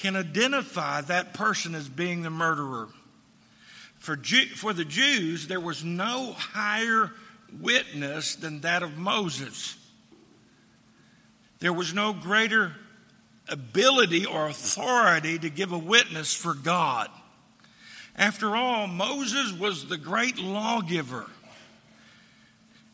can 0.00 0.16
identify 0.16 1.02
that 1.02 1.34
person 1.34 1.74
as 1.74 1.88
being 1.88 2.22
the 2.22 2.30
murderer. 2.30 2.88
For, 3.98 4.16
Jew, 4.16 4.46
for 4.46 4.72
the 4.72 4.84
Jews, 4.84 5.46
there 5.46 5.60
was 5.60 5.84
no 5.84 6.32
higher 6.32 7.12
witness 7.60 8.34
than 8.34 8.62
that 8.62 8.82
of 8.82 8.96
Moses. 8.96 9.76
There 11.58 11.72
was 11.72 11.92
no 11.92 12.14
greater 12.14 12.72
ability 13.46 14.24
or 14.24 14.48
authority 14.48 15.38
to 15.38 15.50
give 15.50 15.72
a 15.72 15.78
witness 15.78 16.34
for 16.34 16.54
God. 16.54 17.08
After 18.16 18.56
all, 18.56 18.86
Moses 18.86 19.52
was 19.52 19.86
the 19.86 19.98
great 19.98 20.38
lawgiver. 20.38 21.26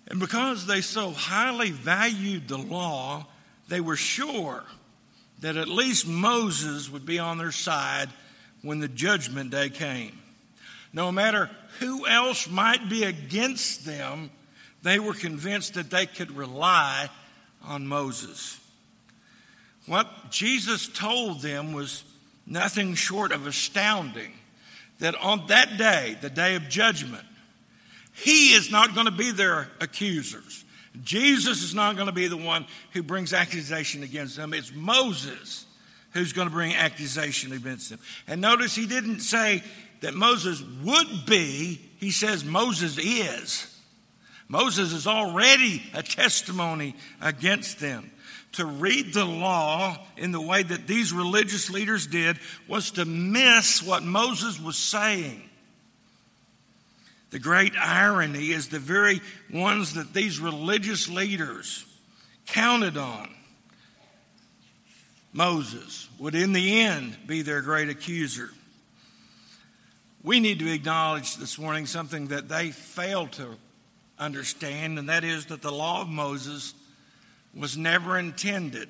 And 0.09 0.19
because 0.19 0.67
they 0.67 0.81
so 0.81 1.11
highly 1.11 1.71
valued 1.71 2.49
the 2.49 2.59
law, 2.59 3.27
they 3.69 3.81
were 3.81 3.97
sure 3.97 4.65
that 5.41 5.57
at 5.57 5.69
least 5.69 6.07
Moses 6.07 6.91
would 6.91 7.07
be 7.07 7.19
on 7.19 7.39
their 7.39 7.53
side 7.53 8.09
when 8.63 8.81
the 8.81 8.89
judgment 8.89 9.51
day 9.51 9.69
came. 9.69 10.19
No 10.93 11.13
matter 11.13 11.51
who 11.79 12.07
else 12.07 12.49
might 12.49 12.89
be 12.89 13.05
against 13.05 13.85
them, 13.85 14.31
they 14.83 14.99
were 14.99 15.15
convinced 15.15 15.75
that 15.75 15.91
they 15.91 16.07
could 16.07 16.31
rely 16.31 17.11
on 17.63 17.87
Moses. 17.87 18.59
What 19.87 20.31
Jesus 20.31 20.89
told 20.89 21.43
them 21.43 21.73
was 21.73 22.03
nothing 22.47 22.95
short 22.95 23.33
of 23.33 23.47
astounding 23.47 24.33
that 24.99 25.15
on 25.17 25.47
that 25.49 25.77
day, 25.77 26.17
the 26.21 26.31
day 26.31 26.55
of 26.55 26.69
judgment, 26.69 27.25
he 28.15 28.55
is 28.55 28.71
not 28.71 28.95
going 28.95 29.07
to 29.07 29.13
be 29.13 29.31
their 29.31 29.69
accusers. 29.81 30.65
Jesus 31.03 31.63
is 31.63 31.75
not 31.75 31.97
going 31.97 32.07
to 32.07 32.13
be 32.13 32.29
the 32.29 32.37
one 32.37 32.67
who 32.93 33.03
brings 33.03 33.33
accusation 33.33 34.03
against 34.03 34.37
them. 34.37 34.55
It's 34.55 34.73
Moses 34.75 35.67
who's 36.13 36.33
going 36.33 36.49
to 36.49 36.55
bring 36.55 36.75
accusation 36.75 37.53
against 37.53 37.91
them. 37.91 37.99
And 38.27 38.41
notice 38.41 38.75
he 38.75 38.87
didn't 38.87 39.21
say 39.21 39.63
that 40.01 40.15
Moses 40.15 40.63
would 40.83 41.27
be, 41.27 41.81
he 41.99 42.11
says 42.11 42.45
Moses 42.45 42.99
is. 42.99 43.73
Moses 44.49 44.93
is 44.93 45.07
already 45.07 45.83
a 45.93 46.03
testimony 46.03 46.95
against 47.21 47.81
them. 47.81 48.11
To 48.53 48.65
read 48.65 49.13
the 49.13 49.27
law 49.27 49.99
in 50.17 50.33
the 50.33 50.41
way 50.41 50.63
that 50.63 50.87
these 50.87 51.13
religious 51.13 51.69
leaders 51.69 52.07
did 52.07 52.39
was 52.67 52.93
to 52.93 53.05
miss 53.05 53.83
what 53.83 54.03
Moses 54.03 54.59
was 54.59 54.77
saying. 54.77 55.46
The 57.31 57.39
great 57.39 57.73
irony 57.77 58.51
is 58.51 58.69
the 58.69 58.79
very 58.79 59.21
ones 59.53 59.95
that 59.95 60.15
these 60.15 60.39
religious 60.39 61.09
leaders 61.09 61.85
counted 62.47 62.97
on. 62.97 63.31
Moses 65.33 66.09
would, 66.19 66.35
in 66.35 66.53
the 66.53 66.81
end, 66.81 67.17
be 67.27 67.43
their 67.43 67.61
great 67.61 67.89
accuser. 67.89 68.51
We 70.23 70.41
need 70.41 70.61
to 70.61 70.73
acknowledge 70.73 71.37
this 71.37 71.59
morning 71.59 71.87
something 71.87 72.29
that 72.29 72.49
they 72.49 72.71
failed 72.71 73.33
to 73.33 73.57
understand, 74.19 74.99
and 74.99 75.09
that 75.09 75.25
is 75.25 75.47
that 75.47 75.63
the 75.63 75.73
law 75.73 76.01
of 76.03 76.09
Moses 76.09 76.75
was 77.55 77.77
never 77.77 78.19
intended 78.19 78.89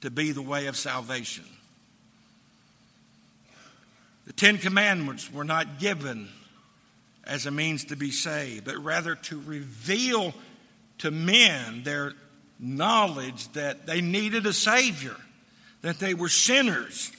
to 0.00 0.10
be 0.10 0.32
the 0.32 0.42
way 0.42 0.66
of 0.66 0.76
salvation. 0.76 1.44
The 4.26 4.32
Ten 4.32 4.58
Commandments 4.58 5.32
were 5.32 5.44
not 5.44 5.78
given 5.78 6.28
as 7.28 7.46
a 7.46 7.50
means 7.50 7.84
to 7.84 7.96
be 7.96 8.10
saved, 8.10 8.64
but 8.64 8.78
rather 8.78 9.14
to 9.14 9.40
reveal 9.42 10.34
to 10.98 11.10
men 11.10 11.82
their 11.84 12.14
knowledge 12.58 13.46
that 13.52 13.86
they 13.86 14.00
needed 14.00 14.46
a 14.46 14.52
Savior, 14.52 15.14
that 15.82 15.98
they 15.98 16.14
were 16.14 16.30
sinners 16.30 17.12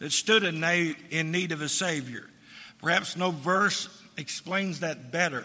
that 0.00 0.10
stood 0.10 0.42
in 0.42 1.30
need 1.30 1.52
of 1.52 1.60
a 1.60 1.68
Savior. 1.68 2.26
Perhaps 2.80 3.16
no 3.16 3.30
verse 3.30 3.88
explains 4.16 4.80
that 4.80 5.12
better 5.12 5.44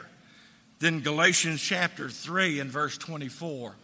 than 0.80 1.01
Galatians 1.01 1.62
chapter 1.62 2.10
3 2.10 2.62
and 2.62 2.71
verse 2.71 2.97
24. 2.97 3.75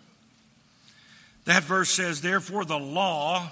That 1.45 1.63
verse 1.63 1.89
says, 1.89 2.21
Therefore, 2.21 2.63
the 2.63 2.79
law 2.79 3.51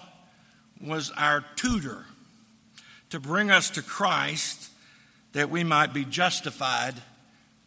was 0.81 1.11
our 1.11 1.43
tutor 1.55 2.05
to 3.09 3.19
bring 3.19 3.51
us 3.51 3.71
to 3.71 3.81
Christ 3.81 4.68
that 5.33 5.49
we 5.49 5.63
might 5.63 5.93
be 5.93 6.05
justified 6.05 6.95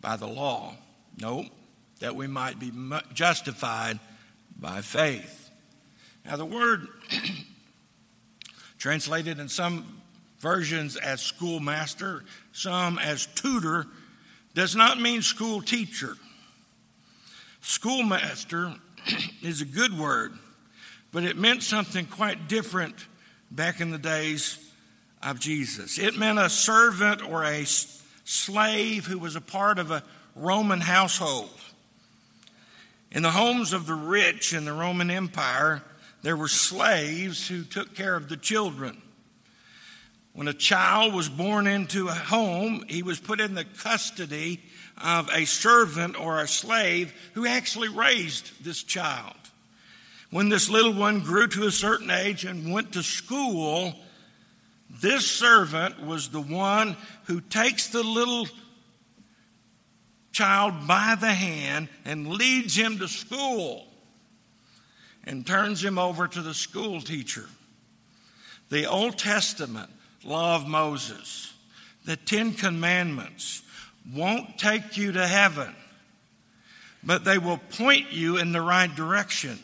by 0.00 0.16
the 0.16 0.26
law. 0.26 0.74
No, 1.20 1.46
that 2.00 2.16
we 2.16 2.26
might 2.26 2.58
be 2.58 2.72
justified 3.14 3.98
by 4.58 4.80
faith. 4.80 5.50
Now, 6.24 6.36
the 6.36 6.44
word 6.44 6.88
translated 8.78 9.38
in 9.38 9.48
some 9.48 10.02
versions 10.40 10.96
as 10.96 11.20
schoolmaster, 11.20 12.24
some 12.52 12.98
as 12.98 13.26
tutor, 13.26 13.86
does 14.54 14.74
not 14.74 15.00
mean 15.00 15.22
school 15.22 15.62
teacher. 15.62 16.16
Schoolmaster 17.60 18.74
is 19.42 19.62
a 19.62 19.64
good 19.64 19.96
word, 19.96 20.32
but 21.12 21.24
it 21.24 21.36
meant 21.36 21.62
something 21.62 22.06
quite 22.06 22.48
different 22.48 22.94
back 23.50 23.80
in 23.80 23.90
the 23.90 23.98
days 23.98 24.58
of 25.22 25.38
Jesus. 25.38 25.98
It 25.98 26.16
meant 26.16 26.38
a 26.38 26.48
servant 26.48 27.22
or 27.22 27.44
a 27.44 27.64
slave 27.64 29.06
who 29.06 29.18
was 29.18 29.36
a 29.36 29.40
part 29.40 29.78
of 29.78 29.90
a 29.90 30.02
Roman 30.34 30.80
household. 30.80 31.50
In 33.10 33.22
the 33.22 33.30
homes 33.30 33.72
of 33.72 33.86
the 33.86 33.94
rich 33.94 34.54
in 34.54 34.64
the 34.64 34.72
Roman 34.72 35.10
Empire, 35.10 35.82
there 36.22 36.36
were 36.36 36.48
slaves 36.48 37.46
who 37.48 37.62
took 37.62 37.94
care 37.94 38.16
of 38.16 38.28
the 38.28 38.36
children. 38.36 39.02
When 40.32 40.48
a 40.48 40.54
child 40.54 41.12
was 41.12 41.28
born 41.28 41.66
into 41.66 42.08
a 42.08 42.14
home, 42.14 42.84
he 42.88 43.02
was 43.02 43.20
put 43.20 43.38
in 43.38 43.54
the 43.54 43.64
custody 43.64 44.60
of 44.96 45.28
a 45.30 45.44
servant 45.44 46.18
or 46.18 46.40
a 46.40 46.48
slave 46.48 47.12
who 47.34 47.46
actually 47.46 47.88
raised 47.88 48.64
this 48.64 48.82
child. 48.82 49.36
When 50.30 50.48
this 50.48 50.70
little 50.70 50.94
one 50.94 51.20
grew 51.20 51.48
to 51.48 51.66
a 51.66 51.70
certain 51.70 52.10
age 52.10 52.46
and 52.46 52.72
went 52.72 52.92
to 52.92 53.02
school, 53.02 53.94
this 55.00 55.30
servant 55.30 56.04
was 56.04 56.28
the 56.28 56.40
one 56.40 56.96
who 57.24 57.40
takes 57.40 57.88
the 57.88 58.02
little 58.02 58.46
child 60.32 60.86
by 60.86 61.16
the 61.18 61.32
hand 61.32 61.88
and 62.04 62.28
leads 62.28 62.76
him 62.76 62.98
to 62.98 63.08
school 63.08 63.86
and 65.24 65.46
turns 65.46 65.82
him 65.82 65.98
over 65.98 66.28
to 66.28 66.42
the 66.42 66.54
school 66.54 67.00
teacher. 67.00 67.46
The 68.70 68.86
Old 68.86 69.18
Testament 69.18 69.90
law 70.24 70.56
of 70.56 70.66
Moses, 70.66 71.52
the 72.04 72.16
Ten 72.16 72.52
Commandments, 72.52 73.62
won't 74.12 74.58
take 74.58 74.96
you 74.96 75.12
to 75.12 75.26
heaven, 75.26 75.74
but 77.02 77.24
they 77.24 77.38
will 77.38 77.58
point 77.58 78.12
you 78.12 78.38
in 78.38 78.52
the 78.52 78.60
right 78.60 78.94
direction. 78.94 79.58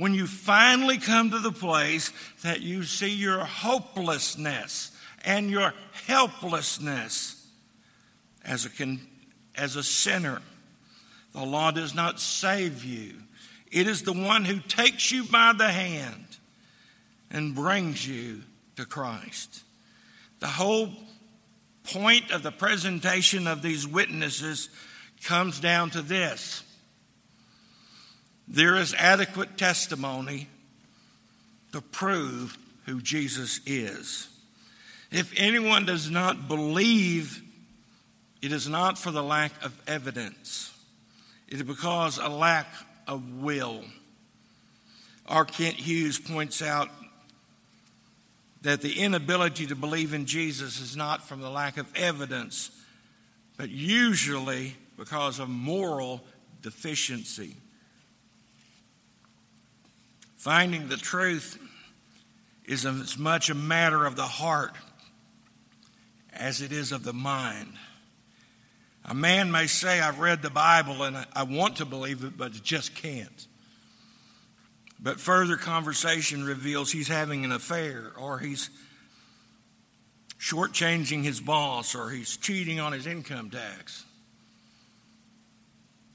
When 0.00 0.14
you 0.14 0.26
finally 0.26 0.96
come 0.96 1.30
to 1.30 1.40
the 1.40 1.52
place 1.52 2.10
that 2.42 2.62
you 2.62 2.84
see 2.84 3.10
your 3.10 3.40
hopelessness 3.40 4.92
and 5.26 5.50
your 5.50 5.74
helplessness 6.06 7.46
as 8.42 8.64
a, 8.64 8.98
as 9.54 9.76
a 9.76 9.82
sinner, 9.82 10.40
the 11.34 11.44
law 11.44 11.70
does 11.70 11.94
not 11.94 12.18
save 12.18 12.82
you. 12.82 13.12
It 13.70 13.86
is 13.86 14.02
the 14.02 14.14
one 14.14 14.46
who 14.46 14.60
takes 14.60 15.12
you 15.12 15.24
by 15.24 15.52
the 15.52 15.68
hand 15.68 16.24
and 17.30 17.54
brings 17.54 18.08
you 18.08 18.40
to 18.76 18.86
Christ. 18.86 19.62
The 20.38 20.46
whole 20.46 20.94
point 21.92 22.30
of 22.30 22.42
the 22.42 22.52
presentation 22.52 23.46
of 23.46 23.60
these 23.60 23.86
witnesses 23.86 24.70
comes 25.24 25.60
down 25.60 25.90
to 25.90 26.00
this 26.00 26.62
there 28.50 28.74
is 28.74 28.92
adequate 28.94 29.56
testimony 29.56 30.48
to 31.72 31.80
prove 31.80 32.58
who 32.84 33.00
Jesus 33.00 33.60
is. 33.64 34.28
If 35.12 35.32
anyone 35.36 35.86
does 35.86 36.10
not 36.10 36.48
believe, 36.48 37.42
it 38.42 38.50
is 38.50 38.68
not 38.68 38.98
for 38.98 39.12
the 39.12 39.22
lack 39.22 39.52
of 39.64 39.80
evidence, 39.86 40.76
it 41.48 41.54
is 41.54 41.62
because 41.62 42.18
a 42.18 42.28
lack 42.28 42.66
of 43.06 43.40
will. 43.40 43.84
R. 45.26 45.44
Kent 45.44 45.76
Hughes 45.76 46.18
points 46.18 46.60
out 46.60 46.88
that 48.62 48.82
the 48.82 48.98
inability 48.98 49.68
to 49.68 49.76
believe 49.76 50.12
in 50.12 50.26
Jesus 50.26 50.80
is 50.80 50.96
not 50.96 51.26
from 51.26 51.40
the 51.40 51.50
lack 51.50 51.76
of 51.76 51.86
evidence, 51.96 52.70
but 53.56 53.70
usually 53.70 54.74
because 54.96 55.38
of 55.38 55.48
moral 55.48 56.24
deficiency. 56.62 57.54
Finding 60.40 60.88
the 60.88 60.96
truth 60.96 61.58
is 62.64 62.86
as 62.86 63.18
much 63.18 63.50
a 63.50 63.54
matter 63.54 64.06
of 64.06 64.16
the 64.16 64.22
heart 64.22 64.72
as 66.32 66.62
it 66.62 66.72
is 66.72 66.92
of 66.92 67.04
the 67.04 67.12
mind. 67.12 67.74
A 69.04 69.12
man 69.12 69.50
may 69.50 69.66
say, 69.66 70.00
I've 70.00 70.18
read 70.18 70.40
the 70.40 70.48
Bible 70.48 71.02
and 71.02 71.26
I 71.34 71.42
want 71.42 71.76
to 71.76 71.84
believe 71.84 72.24
it, 72.24 72.38
but 72.38 72.52
just 72.62 72.94
can't. 72.94 73.46
But 74.98 75.20
further 75.20 75.58
conversation 75.58 76.42
reveals 76.42 76.90
he's 76.90 77.08
having 77.08 77.44
an 77.44 77.52
affair, 77.52 78.10
or 78.18 78.38
he's 78.38 78.70
shortchanging 80.38 81.22
his 81.22 81.38
boss, 81.38 81.94
or 81.94 82.08
he's 82.08 82.38
cheating 82.38 82.80
on 82.80 82.92
his 82.92 83.06
income 83.06 83.50
tax. 83.50 84.06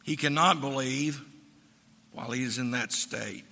He 0.03 0.15
cannot 0.15 0.61
believe 0.61 1.21
while 2.11 2.31
he 2.31 2.41
is 2.41 2.57
in 2.57 2.71
that 2.71 2.91
state. 2.91 3.45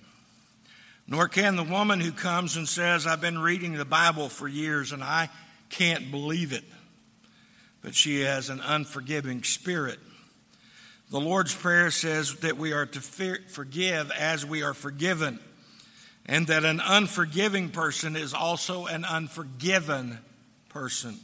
Nor 1.06 1.28
can 1.28 1.56
the 1.56 1.62
woman 1.62 2.00
who 2.00 2.12
comes 2.12 2.56
and 2.56 2.68
says, 2.68 3.06
I've 3.06 3.20
been 3.20 3.38
reading 3.38 3.74
the 3.74 3.84
Bible 3.84 4.28
for 4.28 4.48
years 4.48 4.92
and 4.92 5.04
I 5.04 5.28
can't 5.68 6.10
believe 6.10 6.52
it. 6.52 6.64
But 7.82 7.94
she 7.94 8.20
has 8.20 8.48
an 8.48 8.60
unforgiving 8.60 9.42
spirit. 9.42 9.98
The 11.10 11.20
Lord's 11.20 11.54
Prayer 11.54 11.90
says 11.90 12.34
that 12.36 12.56
we 12.56 12.72
are 12.72 12.86
to 12.86 13.00
forgive 13.00 14.10
as 14.10 14.46
we 14.46 14.62
are 14.62 14.72
forgiven, 14.72 15.38
and 16.24 16.46
that 16.46 16.64
an 16.64 16.80
unforgiving 16.82 17.68
person 17.68 18.16
is 18.16 18.32
also 18.32 18.86
an 18.86 19.04
unforgiven 19.04 20.18
person. 20.70 21.20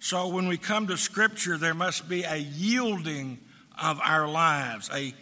So 0.00 0.28
when 0.28 0.48
we 0.48 0.56
come 0.56 0.86
to 0.86 0.96
Scripture, 0.96 1.58
there 1.58 1.74
must 1.74 2.08
be 2.08 2.22
a 2.22 2.36
yielding 2.36 3.38
of 3.80 4.00
our 4.02 4.26
lives, 4.26 4.90
a 4.92 5.14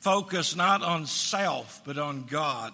focus 0.00 0.54
not 0.54 0.82
on 0.82 1.06
self, 1.06 1.82
but 1.84 1.98
on 1.98 2.24
God. 2.24 2.72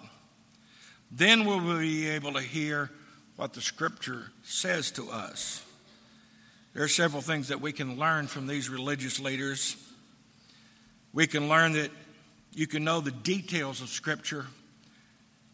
Then 1.11 1.45
we'll 1.45 1.79
be 1.79 2.07
able 2.09 2.33
to 2.33 2.41
hear 2.41 2.89
what 3.35 3.53
the 3.53 3.61
Scripture 3.61 4.31
says 4.43 4.91
to 4.91 5.09
us. 5.09 5.63
There 6.73 6.83
are 6.83 6.87
several 6.87 7.21
things 7.21 7.49
that 7.49 7.59
we 7.59 7.73
can 7.73 7.97
learn 7.97 8.27
from 8.27 8.47
these 8.47 8.69
religious 8.69 9.19
leaders 9.19 9.75
we 11.13 11.27
can 11.27 11.49
learn 11.49 11.73
that 11.73 11.91
you 12.53 12.67
can 12.67 12.83
know 12.83 13.01
the 13.01 13.11
details 13.11 13.81
of 13.81 13.89
Scripture 13.89 14.45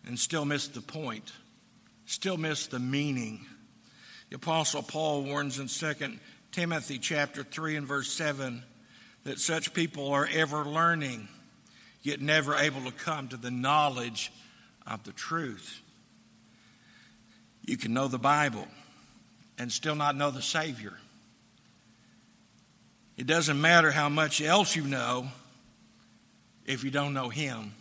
and 0.05 0.17
still 0.19 0.45
miss 0.45 0.67
the 0.67 0.81
point, 0.81 1.31
still 2.05 2.37
miss 2.37 2.67
the 2.67 2.79
meaning. 2.79 3.45
The 4.29 4.35
Apostle 4.35 4.83
Paul 4.83 5.23
warns 5.23 5.59
in 5.59 5.67
2 5.67 6.19
Timothy 6.51 6.99
chapter 6.99 7.43
3 7.43 7.77
and 7.77 7.87
verse 7.87 8.11
7 8.11 8.63
that 9.23 9.39
such 9.39 9.73
people 9.73 10.09
are 10.09 10.29
ever 10.31 10.63
learning, 10.63 11.27
yet 12.03 12.21
never 12.21 12.55
able 12.55 12.81
to 12.81 12.91
come 12.91 13.27
to 13.29 13.37
the 13.37 13.51
knowledge 13.51 14.31
of 14.87 15.03
the 15.03 15.11
truth. 15.11 15.81
You 17.65 17.77
can 17.77 17.93
know 17.93 18.07
the 18.07 18.17
Bible 18.17 18.67
and 19.57 19.71
still 19.71 19.95
not 19.95 20.15
know 20.15 20.31
the 20.31 20.41
Savior. 20.41 20.93
It 23.17 23.27
doesn't 23.27 23.59
matter 23.59 23.91
how 23.91 24.09
much 24.09 24.41
else 24.41 24.75
you 24.75 24.83
know 24.83 25.27
if 26.65 26.83
you 26.83 26.91
don't 26.91 27.13
know 27.13 27.29
Him. 27.29 27.73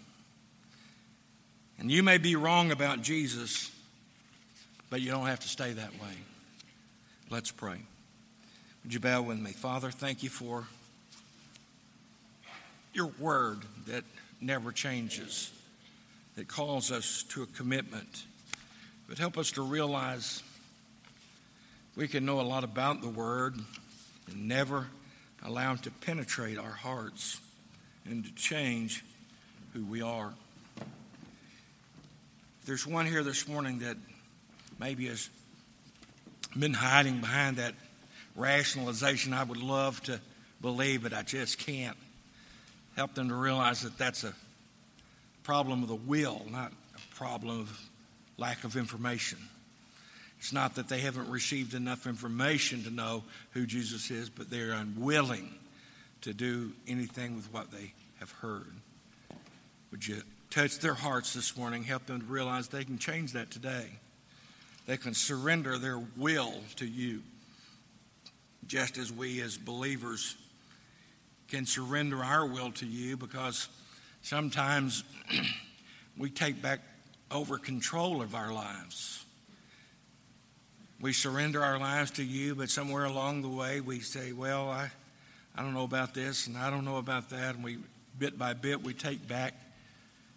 And 1.78 1.90
you 1.90 2.02
may 2.02 2.18
be 2.18 2.36
wrong 2.36 2.70
about 2.72 3.02
Jesus, 3.02 3.70
but 4.88 5.02
you 5.02 5.10
don't 5.10 5.26
have 5.26 5.40
to 5.40 5.48
stay 5.48 5.72
that 5.74 5.92
way. 5.92 6.16
Let's 7.28 7.50
pray. 7.50 7.78
Would 8.82 8.94
you 8.94 9.00
bow 9.00 9.22
with 9.22 9.38
me? 9.38 9.52
Father, 9.52 9.90
thank 9.90 10.22
you 10.22 10.30
for 10.30 10.64
your 12.94 13.10
word 13.18 13.58
that 13.88 14.04
never 14.40 14.72
changes, 14.72 15.52
that 16.36 16.48
calls 16.48 16.92
us 16.92 17.24
to 17.30 17.42
a 17.42 17.46
commitment. 17.46 18.24
But 19.08 19.18
help 19.18 19.38
us 19.38 19.52
to 19.52 19.62
realize 19.62 20.42
we 21.96 22.08
can 22.08 22.24
know 22.24 22.40
a 22.40 22.42
lot 22.42 22.62
about 22.62 23.02
the 23.02 23.08
word 23.08 23.56
and 24.28 24.48
never 24.48 24.86
allow 25.44 25.74
it 25.74 25.82
to 25.84 25.90
penetrate 25.90 26.58
our 26.58 26.70
hearts 26.70 27.40
and 28.04 28.24
to 28.24 28.34
change 28.34 29.04
who 29.72 29.84
we 29.84 30.02
are. 30.02 30.32
There's 32.66 32.86
one 32.86 33.06
here 33.06 33.22
this 33.22 33.48
morning 33.48 33.78
that 33.80 33.96
maybe 34.78 35.06
has 35.06 35.30
been 36.58 36.74
hiding 36.74 37.20
behind 37.20 37.56
that 37.58 37.74
rationalization. 38.34 39.32
I 39.32 39.44
would 39.44 39.62
love 39.62 40.02
to 40.04 40.20
believe, 40.60 41.02
but 41.02 41.12
I 41.12 41.22
just 41.22 41.58
can't. 41.58 41.96
Help 42.96 43.14
them 43.14 43.28
to 43.28 43.34
realize 43.34 43.82
that 43.82 43.96
that's 43.98 44.24
a 44.24 44.34
problem 45.46 45.84
of 45.84 45.88
the 45.88 45.94
will, 45.94 46.42
not 46.50 46.72
a 46.96 47.14
problem 47.14 47.60
of 47.60 47.80
lack 48.36 48.64
of 48.64 48.76
information. 48.76 49.38
It's 50.40 50.52
not 50.52 50.74
that 50.74 50.88
they 50.88 50.98
haven't 50.98 51.30
received 51.30 51.72
enough 51.72 52.08
information 52.08 52.82
to 52.82 52.90
know 52.90 53.22
who 53.52 53.64
Jesus 53.64 54.10
is, 54.10 54.28
but 54.28 54.50
they're 54.50 54.72
unwilling 54.72 55.54
to 56.22 56.34
do 56.34 56.72
anything 56.88 57.36
with 57.36 57.52
what 57.52 57.70
they 57.70 57.92
have 58.18 58.32
heard. 58.32 58.72
Would 59.92 60.04
you 60.08 60.20
touch 60.50 60.80
their 60.80 60.94
hearts 60.94 61.32
this 61.32 61.56
morning, 61.56 61.84
help 61.84 62.06
them 62.06 62.22
to 62.22 62.26
realize 62.26 62.66
they 62.66 62.84
can 62.84 62.98
change 62.98 63.34
that 63.34 63.52
today? 63.52 63.86
They 64.86 64.96
can 64.96 65.14
surrender 65.14 65.78
their 65.78 66.02
will 66.16 66.54
to 66.76 66.86
you, 66.86 67.22
just 68.66 68.98
as 68.98 69.12
we 69.12 69.40
as 69.42 69.56
believers 69.56 70.36
can 71.46 71.66
surrender 71.66 72.24
our 72.24 72.44
will 72.44 72.72
to 72.72 72.86
you 72.86 73.16
because 73.16 73.68
sometimes 74.26 75.04
we 76.18 76.28
take 76.28 76.60
back 76.60 76.80
over 77.30 77.58
control 77.58 78.22
of 78.22 78.34
our 78.34 78.52
lives. 78.52 79.24
We 81.00 81.12
surrender 81.12 81.62
our 81.62 81.78
lives 81.78 82.10
to 82.12 82.24
you, 82.24 82.56
but 82.56 82.68
somewhere 82.68 83.04
along 83.04 83.42
the 83.42 83.48
way 83.48 83.80
we 83.80 84.00
say, 84.00 84.32
Well, 84.32 84.68
I, 84.68 84.90
I 85.54 85.62
don't 85.62 85.74
know 85.74 85.84
about 85.84 86.12
this 86.12 86.48
and 86.48 86.56
I 86.56 86.70
don't 86.70 86.84
know 86.84 86.96
about 86.96 87.30
that. 87.30 87.54
And 87.54 87.62
we, 87.62 87.78
bit 88.18 88.36
by 88.36 88.54
bit, 88.54 88.82
we 88.82 88.94
take 88.94 89.28
back 89.28 89.54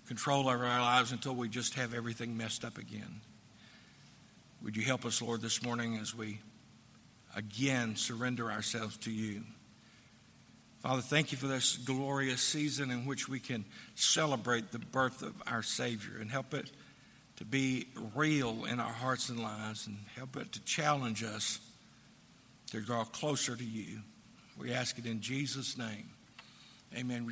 control 0.08 0.41
of 0.41 0.62
our 0.62 0.82
lives 0.82 1.12
until 1.12 1.34
we 1.34 1.49
just 1.49 1.73
have 1.73 1.93
everything 1.93 2.38
messed 2.38 2.63
up 2.63 2.78
again. 2.78 3.21
Would 4.63 4.78
you 4.78 4.84
help 4.84 5.06
us, 5.06 5.21
Lord, 5.21 5.41
this 5.41 5.63
morning 5.63 5.97
as 5.97 6.13
we 6.13 6.39
again 7.36 7.95
surrender 7.95 8.52
ourselves 8.52 8.97
to 8.97 9.12
you? 9.12 9.43
Father, 10.82 11.02
thank 11.02 11.34
you 11.34 11.38
for 11.38 11.48
this 11.48 11.76
glorious 11.76 12.42
season 12.42 12.89
in 12.89 13.06
which 13.06 13.28
we 13.28 13.42
can 13.42 13.65
celebrate 13.96 14.72
the 14.72 14.80
birth 14.80 15.22
of 15.24 15.34
our 15.46 15.62
Savior 15.62 16.20
and 16.22 16.32
help 16.32 16.54
it 16.54 16.72
to 17.36 17.44
be 17.44 17.88
real 18.15 18.63
in 18.63 18.80
our 18.80 18.92
hearts 18.92 19.28
and 19.28 19.42
lives 19.42 19.88
and 19.88 19.98
help 20.15 20.38
it 20.38 20.54
to 20.54 20.63
challenge 20.63 21.22
us 21.22 21.60
to 22.72 22.80
draw 22.80 23.04
closer 23.04 23.58
to 23.58 23.63
you. 23.63 24.00
We 24.58 24.72
ask 24.72 24.98
it 24.98 25.06
in 25.06 25.20
Jesus' 25.20 25.78
name. 25.78 26.12
Amen. 26.96 27.26